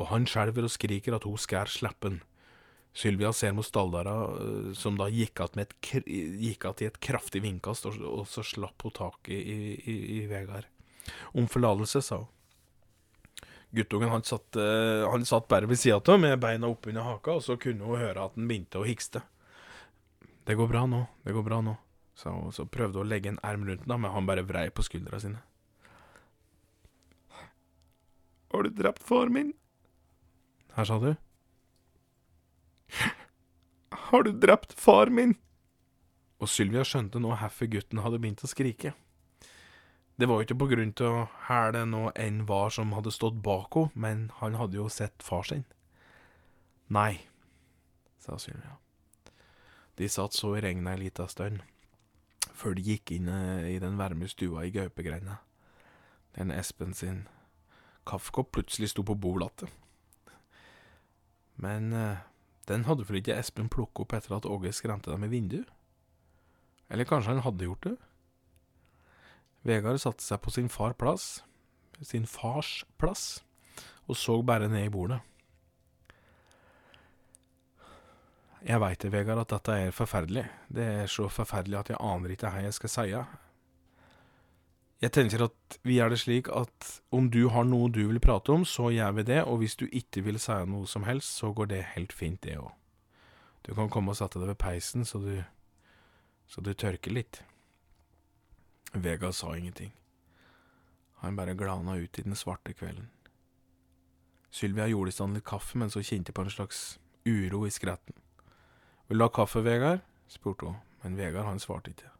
Og 0.00 0.08
han 0.08 0.24
skjelver 0.24 0.64
og 0.64 0.72
skriker 0.72 1.18
at 1.18 1.26
hun 1.28 1.36
skal 1.36 1.68
slippe 1.68 2.08
han. 2.08 2.22
Sylvia 2.96 3.34
ser 3.36 3.52
mot 3.52 3.68
stalldøra, 3.68 4.16
eh, 4.40 4.72
som 4.72 4.96
da 4.96 5.10
gikk 5.12 5.40
att 5.40 6.82
i 6.82 6.86
et 6.86 7.00
kraftig 7.00 7.42
vindkast, 7.42 7.86
og 7.86 8.26
så 8.26 8.42
slapp 8.42 8.82
hun 8.82 8.96
taket 8.96 9.36
i, 9.36 9.76
i, 9.84 10.22
i 10.22 10.26
Vegard. 10.26 10.64
Om 11.34 11.48
forlatelse, 11.48 12.02
sa 12.02 12.22
hun. 12.22 12.28
Guttungen 13.70 14.10
han 14.10 14.24
satt, 14.26 14.56
eh, 14.56 15.10
han 15.10 15.24
satt 15.24 15.46
bare 15.48 15.66
ved 15.70 15.78
sida 15.78 16.00
av 16.12 16.18
med 16.20 16.40
beina 16.42 16.66
oppunder 16.66 17.06
haka, 17.06 17.36
og 17.38 17.42
så 17.42 17.56
kunne 17.56 17.86
hun 17.86 18.00
høre 18.00 18.24
at 18.24 18.34
han 18.34 18.48
begynte 18.50 18.80
å 18.80 18.86
hikste. 18.86 19.22
Det 20.44 20.56
går 20.58 20.66
bra 20.72 20.86
nå, 20.90 21.04
det 21.22 21.34
går 21.36 21.44
bra 21.46 21.60
nå, 21.62 21.76
sa 22.18 22.32
hun, 22.34 22.50
så 22.50 22.66
prøvde 22.66 22.98
hun 22.98 23.06
å 23.06 23.10
legge 23.10 23.30
en 23.30 23.38
erm 23.46 23.68
rundt 23.68 23.86
ham, 23.86 24.02
men 24.02 24.10
han 24.10 24.26
bare 24.26 24.42
vrei 24.42 24.66
på 24.74 24.82
skuldra 24.82 25.20
sine. 25.22 25.38
Har 28.50 28.66
du 28.66 28.70
drept 28.74 29.06
far 29.06 29.30
min? 29.30 29.52
Her, 30.74 30.84
sa 30.84 30.98
du? 30.98 31.14
Har 34.10 34.26
du 34.26 34.32
drept 34.32 34.74
far 34.74 35.06
min? 35.14 35.36
Og 36.42 36.50
Sylvia 36.50 36.82
skjønte 36.82 37.20
nå 37.22 37.30
hvorfor 37.36 37.70
gutten 37.70 38.02
hadde 38.02 38.18
begynt 38.18 38.42
å 38.42 38.50
skrike. 38.50 38.96
Det 40.20 40.26
var 40.28 40.36
jo 40.36 40.44
ikke 40.44 40.58
på 40.60 40.66
grunn 40.68 40.90
her 41.46 41.70
det 41.72 41.86
noe 41.88 42.10
enn 42.12 42.42
var 42.44 42.68
som 42.74 42.90
hadde 42.92 43.12
stått 43.14 43.38
bak 43.40 43.72
henne, 43.72 43.88
men 43.94 44.26
han 44.36 44.58
hadde 44.60 44.76
jo 44.76 44.88
sett 44.92 45.22
far 45.24 45.46
sin. 45.48 45.62
Nei, 46.92 47.22
sa 48.20 48.36
Sylvia. 48.36 48.76
De 49.96 50.08
satt 50.12 50.36
så 50.36 50.50
i 50.58 50.60
regnet 50.60 50.92
ei 50.92 51.06
lita 51.06 51.24
stund, 51.30 51.62
før 52.52 52.76
de 52.76 52.84
gikk 52.84 53.14
inn 53.16 53.30
eh, 53.32 53.70
i 53.72 53.78
den 53.80 53.96
varme 53.96 54.28
stua 54.28 54.66
i 54.66 54.74
gaupegrenda. 54.74 55.38
der 56.36 56.52
Espen 56.52 56.92
sin 56.92 57.24
kaffekopp 58.04 58.52
plutselig 58.52 58.90
sto 58.92 59.02
på 59.02 59.14
bordet 59.14 59.64
Men 61.56 61.92
uh, 61.92 62.20
den 62.68 62.84
hadde 62.84 63.08
vel 63.08 63.22
ikke 63.22 63.38
Espen 63.40 63.68
plukket 63.68 64.04
opp 64.04 64.12
etter 64.12 64.36
at 64.36 64.46
Åge 64.46 64.72
skremte 64.72 65.10
dem 65.10 65.24
i 65.24 65.32
vinduet? 65.32 65.68
Eller 66.90 67.08
kanskje 67.08 67.32
han 67.32 67.44
hadde 67.44 67.64
gjort 67.64 67.88
det? 67.88 67.96
Vegard 69.66 70.00
satte 70.00 70.24
seg 70.24 70.40
på 70.40 70.52
sin 70.54 70.70
far 70.72 70.94
plass, 70.96 71.42
sin 72.00 72.26
fars 72.26 72.80
plass, 73.00 73.42
og 74.08 74.16
så 74.16 74.38
bare 74.42 74.70
ned 74.72 74.88
i 74.88 74.92
bordet. 74.92 75.20
Jeg 78.60 78.80
veit 78.80 79.00
det, 79.00 79.12
Vegard, 79.12 79.40
at 79.40 79.52
dette 79.52 79.76
er 79.86 79.94
forferdelig. 79.96 80.44
Det 80.68 80.84
er 81.02 81.06
så 81.08 81.28
forferdelig 81.32 81.78
at 81.78 81.92
jeg 81.92 82.00
aner 82.04 82.34
ikke 82.34 82.50
hva 82.52 82.64
jeg 82.64 82.76
skal 82.76 82.92
si. 82.92 83.06
Jeg 85.00 85.12
tenker 85.16 85.46
at 85.46 85.78
vi 85.88 85.96
gjør 85.96 86.12
det 86.12 86.18
slik 86.20 86.50
at 86.52 86.90
om 87.16 87.30
du 87.32 87.46
har 87.48 87.64
noe 87.64 87.88
du 87.88 88.02
vil 88.10 88.20
prate 88.20 88.52
om, 88.52 88.66
så 88.68 88.90
gjør 88.92 89.16
vi 89.16 89.24
det, 89.30 89.38
og 89.48 89.62
hvis 89.62 89.78
du 89.80 89.86
ikke 89.86 90.26
vil 90.26 90.40
si 90.40 90.56
noe 90.68 90.88
som 90.88 91.08
helst, 91.08 91.40
så 91.40 91.54
går 91.56 91.72
det 91.72 91.86
helt 91.94 92.12
fint, 92.12 92.42
det 92.44 92.58
òg. 92.60 92.68
Du 93.64 93.72
kan 93.76 93.88
komme 93.92 94.12
og 94.12 94.20
sette 94.20 94.40
deg 94.40 94.52
ved 94.52 94.60
peisen, 94.60 95.04
så 95.08 95.20
du, 95.24 95.40
så 96.48 96.60
du 96.60 96.72
tørker 96.72 97.16
litt. 97.16 97.42
Vega 98.92 99.32
sa 99.32 99.56
ingenting. 99.56 99.92
Han 101.22 101.36
bare 101.36 101.54
glana 101.54 101.96
ut 101.96 102.18
i 102.18 102.22
den 102.22 102.36
svarte 102.36 102.72
kvelden. 102.72 103.10
Sylvia 104.50 104.86
gjorde 104.90 105.08
i 105.08 105.14
stand 105.14 105.36
litt 105.36 105.46
kaffe 105.46 105.78
mens 105.78 105.94
hun 105.94 106.06
kjente 106.06 106.32
på 106.34 106.42
en 106.42 106.50
slags 106.50 106.98
uro 107.24 107.66
i 107.66 107.70
skretten. 107.70 108.16
Vil 109.06 109.18
du 109.18 109.24
ha 109.24 109.30
kaffe, 109.30 109.62
Vegard? 109.62 110.00
spurte 110.28 110.66
hun, 110.66 110.80
men 111.02 111.18
Vegard 111.18 111.46
han 111.46 111.62
svarte 111.62 111.92
ikke. 111.92 112.10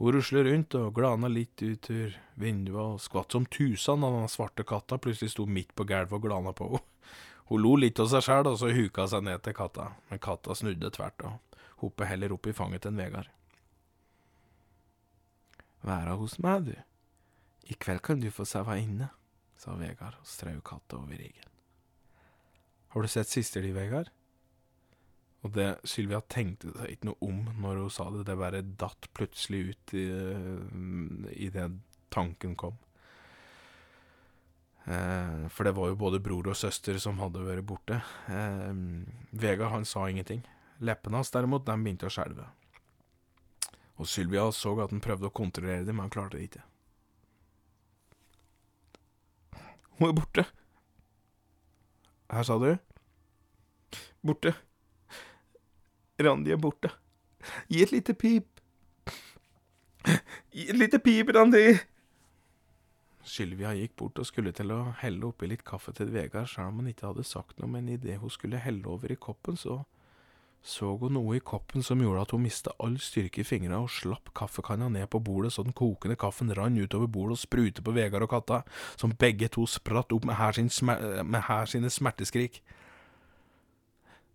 Hun 0.00 0.16
ruslet 0.16 0.46
rundt 0.48 0.74
og 0.78 0.94
glana 0.96 1.28
litt 1.28 1.62
ut 1.62 1.90
ur 1.92 2.16
vinduet 2.40 2.80
og 2.80 3.02
skvatt 3.04 3.36
som 3.36 3.44
tusen 3.46 4.02
da 4.02 4.10
den 4.14 4.32
svarte 4.32 4.64
katta 4.64 4.98
plutselig 4.98 5.34
sto 5.34 5.44
midt 5.46 5.76
på 5.76 5.84
gulvet 5.84 6.16
og 6.16 6.24
glana 6.24 6.56
på 6.56 6.70
henne. 6.72 6.88
Hun 7.52 7.60
lo 7.60 7.74
litt 7.76 8.00
av 8.00 8.08
seg 8.08 8.24
sjæl, 8.24 8.46
og 8.48 8.56
så 8.56 8.70
huka 8.72 9.04
seg 9.10 9.26
ned 9.26 9.42
til 9.44 9.52
katta, 9.52 9.90
men 10.08 10.20
katta 10.22 10.54
snudde 10.56 10.88
tvert 10.94 11.26
og 11.28 11.58
hoppet 11.82 12.08
heller 12.08 12.32
opp 12.32 12.48
i 12.48 12.54
fanget 12.56 12.86
til 12.86 12.96
Vegard. 12.96 13.28
Være 15.82 16.16
hos 16.18 16.38
meg, 16.42 16.68
du. 16.70 16.74
I 17.70 17.78
kveld 17.78 18.02
kan 18.06 18.20
du 18.22 18.30
få 18.34 18.46
sove 18.48 18.76
inne, 18.78 19.10
sa 19.58 19.74
Vegard 19.78 20.18
og 20.18 20.28
strøk 20.28 20.62
katta 20.66 20.98
over 20.98 21.18
ryggen. 21.18 21.48
Har 22.92 23.02
du 23.02 23.08
sett 23.08 23.30
siste 23.30 23.62
di, 23.64 23.72
Vegard? 23.74 24.10
Og 25.42 25.54
det 25.56 25.68
Sylvia 25.88 26.20
tenkte 26.30 26.70
seg 26.76 26.92
ikke 26.92 27.08
noe 27.08 27.26
om 27.26 27.38
når 27.64 27.80
hun 27.82 27.90
sa 27.90 28.06
det, 28.14 28.26
det 28.28 28.38
bare 28.38 28.62
datt 28.62 29.08
plutselig 29.16 29.62
ut 29.72 29.94
i, 29.98 30.06
i 31.34 31.48
det 31.50 31.66
tanken 32.14 32.54
kom. 32.58 32.76
Eh, 34.84 35.48
for 35.50 35.66
det 35.66 35.74
var 35.78 35.90
jo 35.90 35.98
både 35.98 36.22
bror 36.22 36.52
og 36.52 36.58
søster 36.58 36.98
som 37.02 37.18
hadde 37.22 37.42
vært 37.46 37.66
borte. 37.66 37.98
Eh, 38.30 38.70
Vegard 39.34 39.74
han 39.74 39.88
sa 39.88 40.06
ingenting. 40.10 40.44
Leppene 40.82 41.18
hans 41.18 41.34
derimot, 41.34 41.66
de 41.66 41.78
begynte 41.78 42.06
å 42.06 42.12
skjelve. 42.12 42.46
Og 44.00 44.08
Sylvia 44.08 44.46
så 44.54 44.72
at 44.82 44.92
han 44.94 45.02
prøvde 45.04 45.28
å 45.28 45.34
kontrollere 45.34 45.84
det, 45.84 45.92
men 45.92 46.06
han 46.06 46.14
klarte 46.14 46.38
det 46.38 46.48
ikke. 46.48 46.64
Hun 49.98 50.08
er 50.08 50.16
borte. 50.16 50.46
Her 52.32 52.48
sa 52.48 52.56
du? 52.58 52.72
Borte. 54.24 54.54
Randi 56.22 56.54
er 56.54 56.60
borte. 56.60 56.90
Gi 57.68 57.82
et 57.84 57.92
lite 57.92 58.14
pip. 58.16 58.48
Gi 60.52 60.68
et 60.70 60.78
lite 60.78 60.98
pip, 61.02 61.30
Randi. 61.36 61.66
Sylvia 63.22 63.70
gikk 63.78 63.94
bort 64.00 64.18
og 64.18 64.26
skulle 64.26 64.50
til 64.56 64.72
å 64.74 64.80
helle 64.98 65.28
oppi 65.28 65.46
litt 65.46 65.62
kaffe 65.66 65.94
til 65.94 66.10
Vegard, 66.10 66.50
selv 66.50 66.72
om 66.72 66.80
han 66.82 66.90
ikke 66.90 67.12
hadde 67.12 67.26
sagt 67.26 67.60
noe, 67.60 67.70
men 67.70 67.90
idet 67.92 68.18
hun 68.18 68.32
skulle 68.32 68.60
helle 68.62 68.88
over 68.90 69.12
i 69.12 69.18
koppen, 69.18 69.58
så 69.58 69.82
så 70.62 70.92
hun 70.98 71.16
noe 71.16 71.36
i 71.36 71.42
koppen 71.42 71.82
som 71.82 72.00
gjorde 72.02 72.22
at 72.22 72.32
hun 72.34 72.44
mista 72.44 72.70
all 72.82 72.94
styrke 73.02 73.42
i 73.42 73.46
fingra 73.46 73.80
og 73.82 73.90
slapp 73.90 74.30
kaffekanna 74.38 74.86
ned 74.94 75.08
på 75.10 75.18
bordet 75.18 75.50
så 75.54 75.64
den 75.66 75.74
kokende 75.74 76.14
kaffen 76.16 76.54
rant 76.54 76.78
utover 76.78 77.10
bordet 77.10 77.38
og 77.38 77.42
sprutet 77.42 77.82
på 77.82 77.94
Vegard 77.96 78.28
og 78.28 78.30
katta, 78.30 78.62
som 78.96 79.16
begge 79.18 79.50
to 79.50 79.66
spratt 79.66 80.14
opp 80.14 80.28
med 80.28 80.38
her, 80.38 80.54
sin 80.54 80.70
med 81.26 81.42
her 81.48 81.66
sine 81.66 81.90
smerteskrik. 81.90 82.62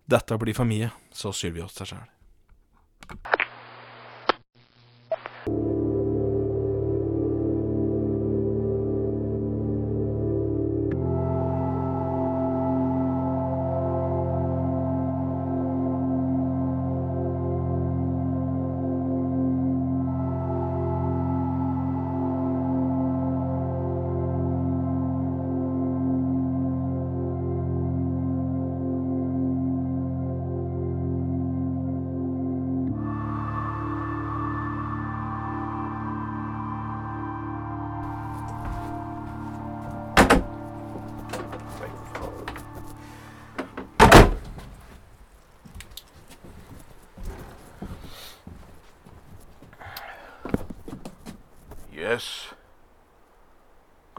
Dette 0.08 0.40
blir 0.40 0.56
for 0.56 0.68
mye, 0.68 0.92
sa 1.12 1.32
Sylvi 1.36 1.64
oss 1.64 1.80
seg 1.80 1.96
sjæl. 1.96 3.37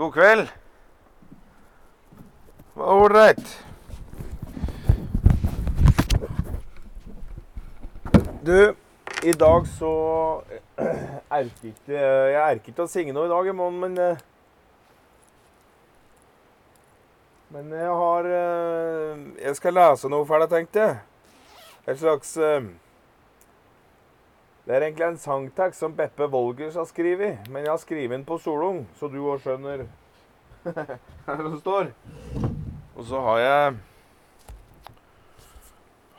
God 0.09 0.15
kveld. 0.15 0.49
Var 2.75 2.93
ålreit. 2.93 3.65
Du, 8.43 8.75
i 9.23 9.33
dag 9.33 9.67
så 9.69 9.91
erker 10.79 11.69
ikke 11.69 11.93
Jeg 11.93 12.41
erker 12.41 12.73
ikke 12.73 12.87
å 12.87 12.89
synge 12.89 13.13
noe 13.13 13.29
i 13.29 13.33
dag, 13.35 13.51
Mon, 13.59 13.77
men 13.83 14.01
eh, 14.01 14.25
Men 17.53 17.69
jeg 17.77 18.01
har 18.01 18.33
eh, 18.33 19.27
Jeg 19.45 19.61
skal 19.61 19.77
lese 19.77 20.09
noe 20.09 20.25
for 20.25 20.41
deg, 20.41 20.55
tenkte 20.55 20.87
jeg. 20.87 20.97
Et 21.85 22.01
slags 22.01 22.33
eh, 22.41 22.73
Det 24.69 24.77
er 24.77 24.85
egentlig 24.85 25.07
en 25.07 25.15
sangtekst 25.17 25.81
som 25.81 25.95
Beppe 25.97 26.27
Wolgers 26.29 26.75
har 26.77 26.85
skrevet, 26.85 27.39
men 27.49 27.63
jeg 27.65 27.71
har 27.71 27.79
skrevet 27.81 28.11
den 28.13 28.25
på 28.29 28.37
solung, 28.37 28.83
så 29.01 29.09
du 29.09 29.23
òg 29.25 29.39
skjønner 29.41 29.87
hva 31.25 31.37
som 31.39 31.55
står. 31.57 31.87
Og 32.93 33.07
så 33.09 33.23
har 33.25 33.39
jeg 33.41 33.79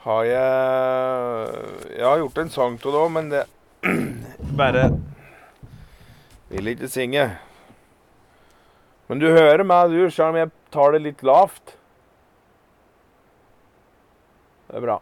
har 0.01 0.23
jeg 0.23 0.39
Jeg 1.93 2.07
har 2.07 2.17
gjort 2.23 2.41
en 2.41 2.49
sang 2.49 2.79
til 2.81 2.95
det 2.95 3.03
òg, 3.03 3.11
men 3.19 3.29
det 3.29 3.43
bare 4.63 4.87
vil 6.49 6.71
ikke 6.73 6.89
synge. 6.89 7.27
Men 9.05 9.21
du 9.21 9.27
hører 9.29 9.61
meg, 9.61 9.93
du, 9.93 10.09
selv 10.09 10.33
om 10.33 10.41
jeg 10.41 10.49
tar 10.73 10.97
det 10.97 11.03
litt 11.05 11.21
lavt. 11.21 11.75
Det 14.65 14.81
er 14.81 14.87
bra. 14.89 14.97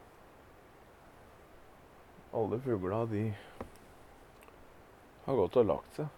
Alle 2.38 2.60
fugla, 2.60 3.06
de 3.06 3.34
har 5.26 5.36
gått 5.36 5.56
og 5.58 5.66
lagt 5.66 5.96
seg. 5.98 6.12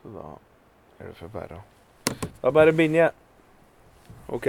Så 0.00 0.12
da 0.14 0.22
er 0.96 1.10
det 1.10 1.16
for 1.18 1.34
bæra. 1.34 1.58
Da 2.40 2.52
bare 2.56 2.72
begynner 2.72 3.02
jeg. 3.02 3.12
OK. 4.32 4.48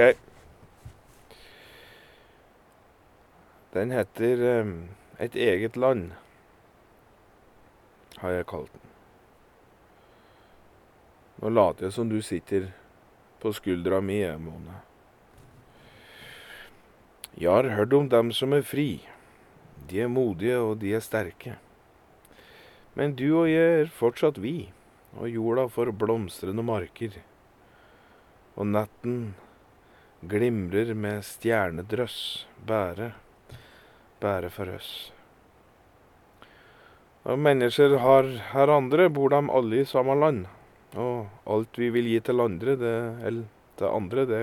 Den 3.73 3.91
heter 3.91 4.61
um, 4.61 4.73
Et 5.19 5.35
eget 5.35 5.75
land, 5.77 6.11
har 8.17 8.31
jeg 8.31 8.47
kalt 8.47 8.71
den. 8.73 8.87
Nå 11.43 11.49
later 11.49 11.89
jeg 11.89 11.93
som 11.99 12.09
du 12.09 12.21
sitter 12.21 12.71
på 13.43 13.51
skuldra 13.53 13.99
mi, 14.01 14.23
Mone. 14.39 14.79
Jeg 17.37 17.51
har 17.51 17.75
hørt 17.75 17.93
om 17.93 18.09
dem 18.09 18.31
som 18.31 18.53
er 18.53 18.63
fri. 18.63 19.10
De 19.89 20.03
er 20.03 20.11
modige, 20.11 20.59
og 20.59 20.77
de 20.83 20.93
er 20.95 21.03
sterke. 21.03 21.57
Men 22.93 23.15
du 23.15 23.27
og 23.43 23.49
jeg 23.49 23.81
er 23.81 23.95
fortsatt 23.95 24.37
vi, 24.43 24.71
og 25.17 25.31
jorda 25.31 25.67
får 25.71 25.93
blomstrende 25.95 26.63
marker. 26.65 27.17
Og 28.59 28.67
natten 28.67 29.33
glimrer 30.21 30.93
med 30.93 31.23
stjernedrøss, 31.25 32.47
bære 32.67 33.13
bære 34.21 34.51
for 34.53 34.69
oss. 34.75 34.91
Og 37.25 37.39
mennesker 37.39 37.97
har 38.01 38.29
her 38.53 38.73
andre, 38.73 39.09
bor 39.09 39.33
de 39.33 39.41
alle 39.57 39.81
i 39.81 39.89
samme 39.89 40.15
land. 40.17 40.45
Og 40.97 41.29
alt 41.47 41.77
vi 41.77 41.91
vil 41.93 42.09
gi 42.09 42.19
til 42.27 42.41
andre, 42.43 42.75
det, 42.77 42.95
eller 43.25 43.45
til 43.79 43.87
andre, 43.87 44.25
det 44.29 44.41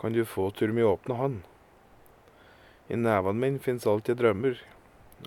kan 0.00 0.14
du 0.14 0.24
få 0.26 0.50
tur 0.56 0.72
med 0.74 0.88
åpne 0.88 1.18
hånd. 1.18 1.40
I 2.92 2.96
nevene 3.00 3.40
mine 3.40 3.60
fins 3.64 3.86
alt 3.88 4.10
jeg 4.10 4.18
drømmer, 4.20 4.58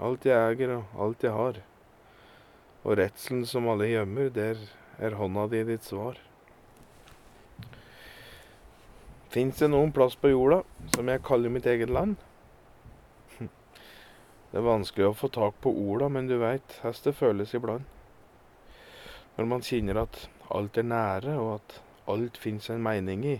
alt 0.05 0.25
jeg 0.27 0.37
eier 0.37 0.75
og 0.75 0.99
alt 1.01 1.23
jeg 1.25 1.33
har. 1.33 1.55
Og 2.85 2.97
redselen 2.99 3.41
som 3.49 3.65
alle 3.71 3.87
gjemmer, 3.89 4.29
der 4.29 4.59
er 5.01 5.17
hånda 5.17 5.47
di 5.49 5.63
ditt 5.65 5.87
svar. 5.87 6.19
Fins 9.33 9.57
det 9.57 9.71
noen 9.71 9.89
plass 9.95 10.13
på 10.15 10.29
jorda 10.29 10.61
som 10.93 11.09
jeg 11.09 11.23
kaller 11.25 11.51
mitt 11.51 11.65
eget 11.65 11.89
land? 11.89 12.19
Det 14.51 14.61
er 14.61 14.67
vanskelig 14.67 15.09
å 15.09 15.17
få 15.17 15.31
tak 15.33 15.57
på 15.65 15.73
orda, 15.73 16.07
men 16.07 16.29
du 16.29 16.37
veit 16.39 16.77
hvordan 16.83 17.01
det 17.07 17.15
føles 17.17 17.55
iblant. 17.57 17.89
Når 19.35 19.49
man 19.51 19.65
kjenner 19.65 20.03
at 20.05 20.21
alt 20.53 20.77
er 20.77 20.85
nære, 20.87 21.33
og 21.41 21.49
at 21.57 21.79
alt 22.13 22.37
fins 22.39 22.69
en 22.69 22.85
mening 22.85 23.25
i. 23.25 23.35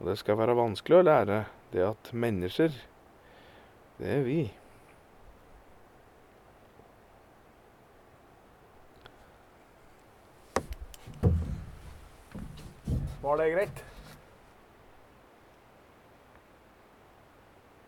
Og 0.00 0.08
det 0.08 0.16
skal 0.18 0.40
være 0.40 0.56
vanskelig 0.58 0.98
å 0.98 1.04
lære 1.04 1.44
det 1.72 1.82
at 1.88 2.12
mennesker, 2.12 2.72
det 3.98 4.12
er 4.18 4.22
vi. 4.22 4.52
Var 13.22 13.36
det 13.36 13.50
greit? 13.52 13.84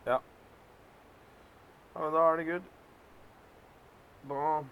Ja. 0.06 0.18
Ja, 1.94 2.00
men 2.00 2.12
da 2.12 2.18
er 2.18 2.36
det 2.36 2.46
good. 2.48 2.62
Da 4.28 4.64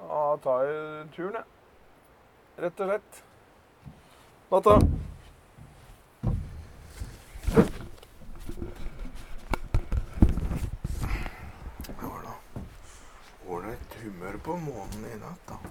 Da 0.00 0.36
tar 0.42 0.62
jeg 0.64 1.10
turen, 1.16 1.34
jeg. 1.34 1.44
Rett 2.58 2.80
og 2.80 2.88
slett. 2.88 3.22
Natta. 4.50 4.78
Det 11.86 12.08
var 12.08 12.22
da 12.22 12.34
ålreit 14.40 14.46
humør 14.46 14.46
på 14.46 14.56
månen 14.56 15.04
i 15.04 15.18
natt, 15.18 15.48
da. 15.48 15.69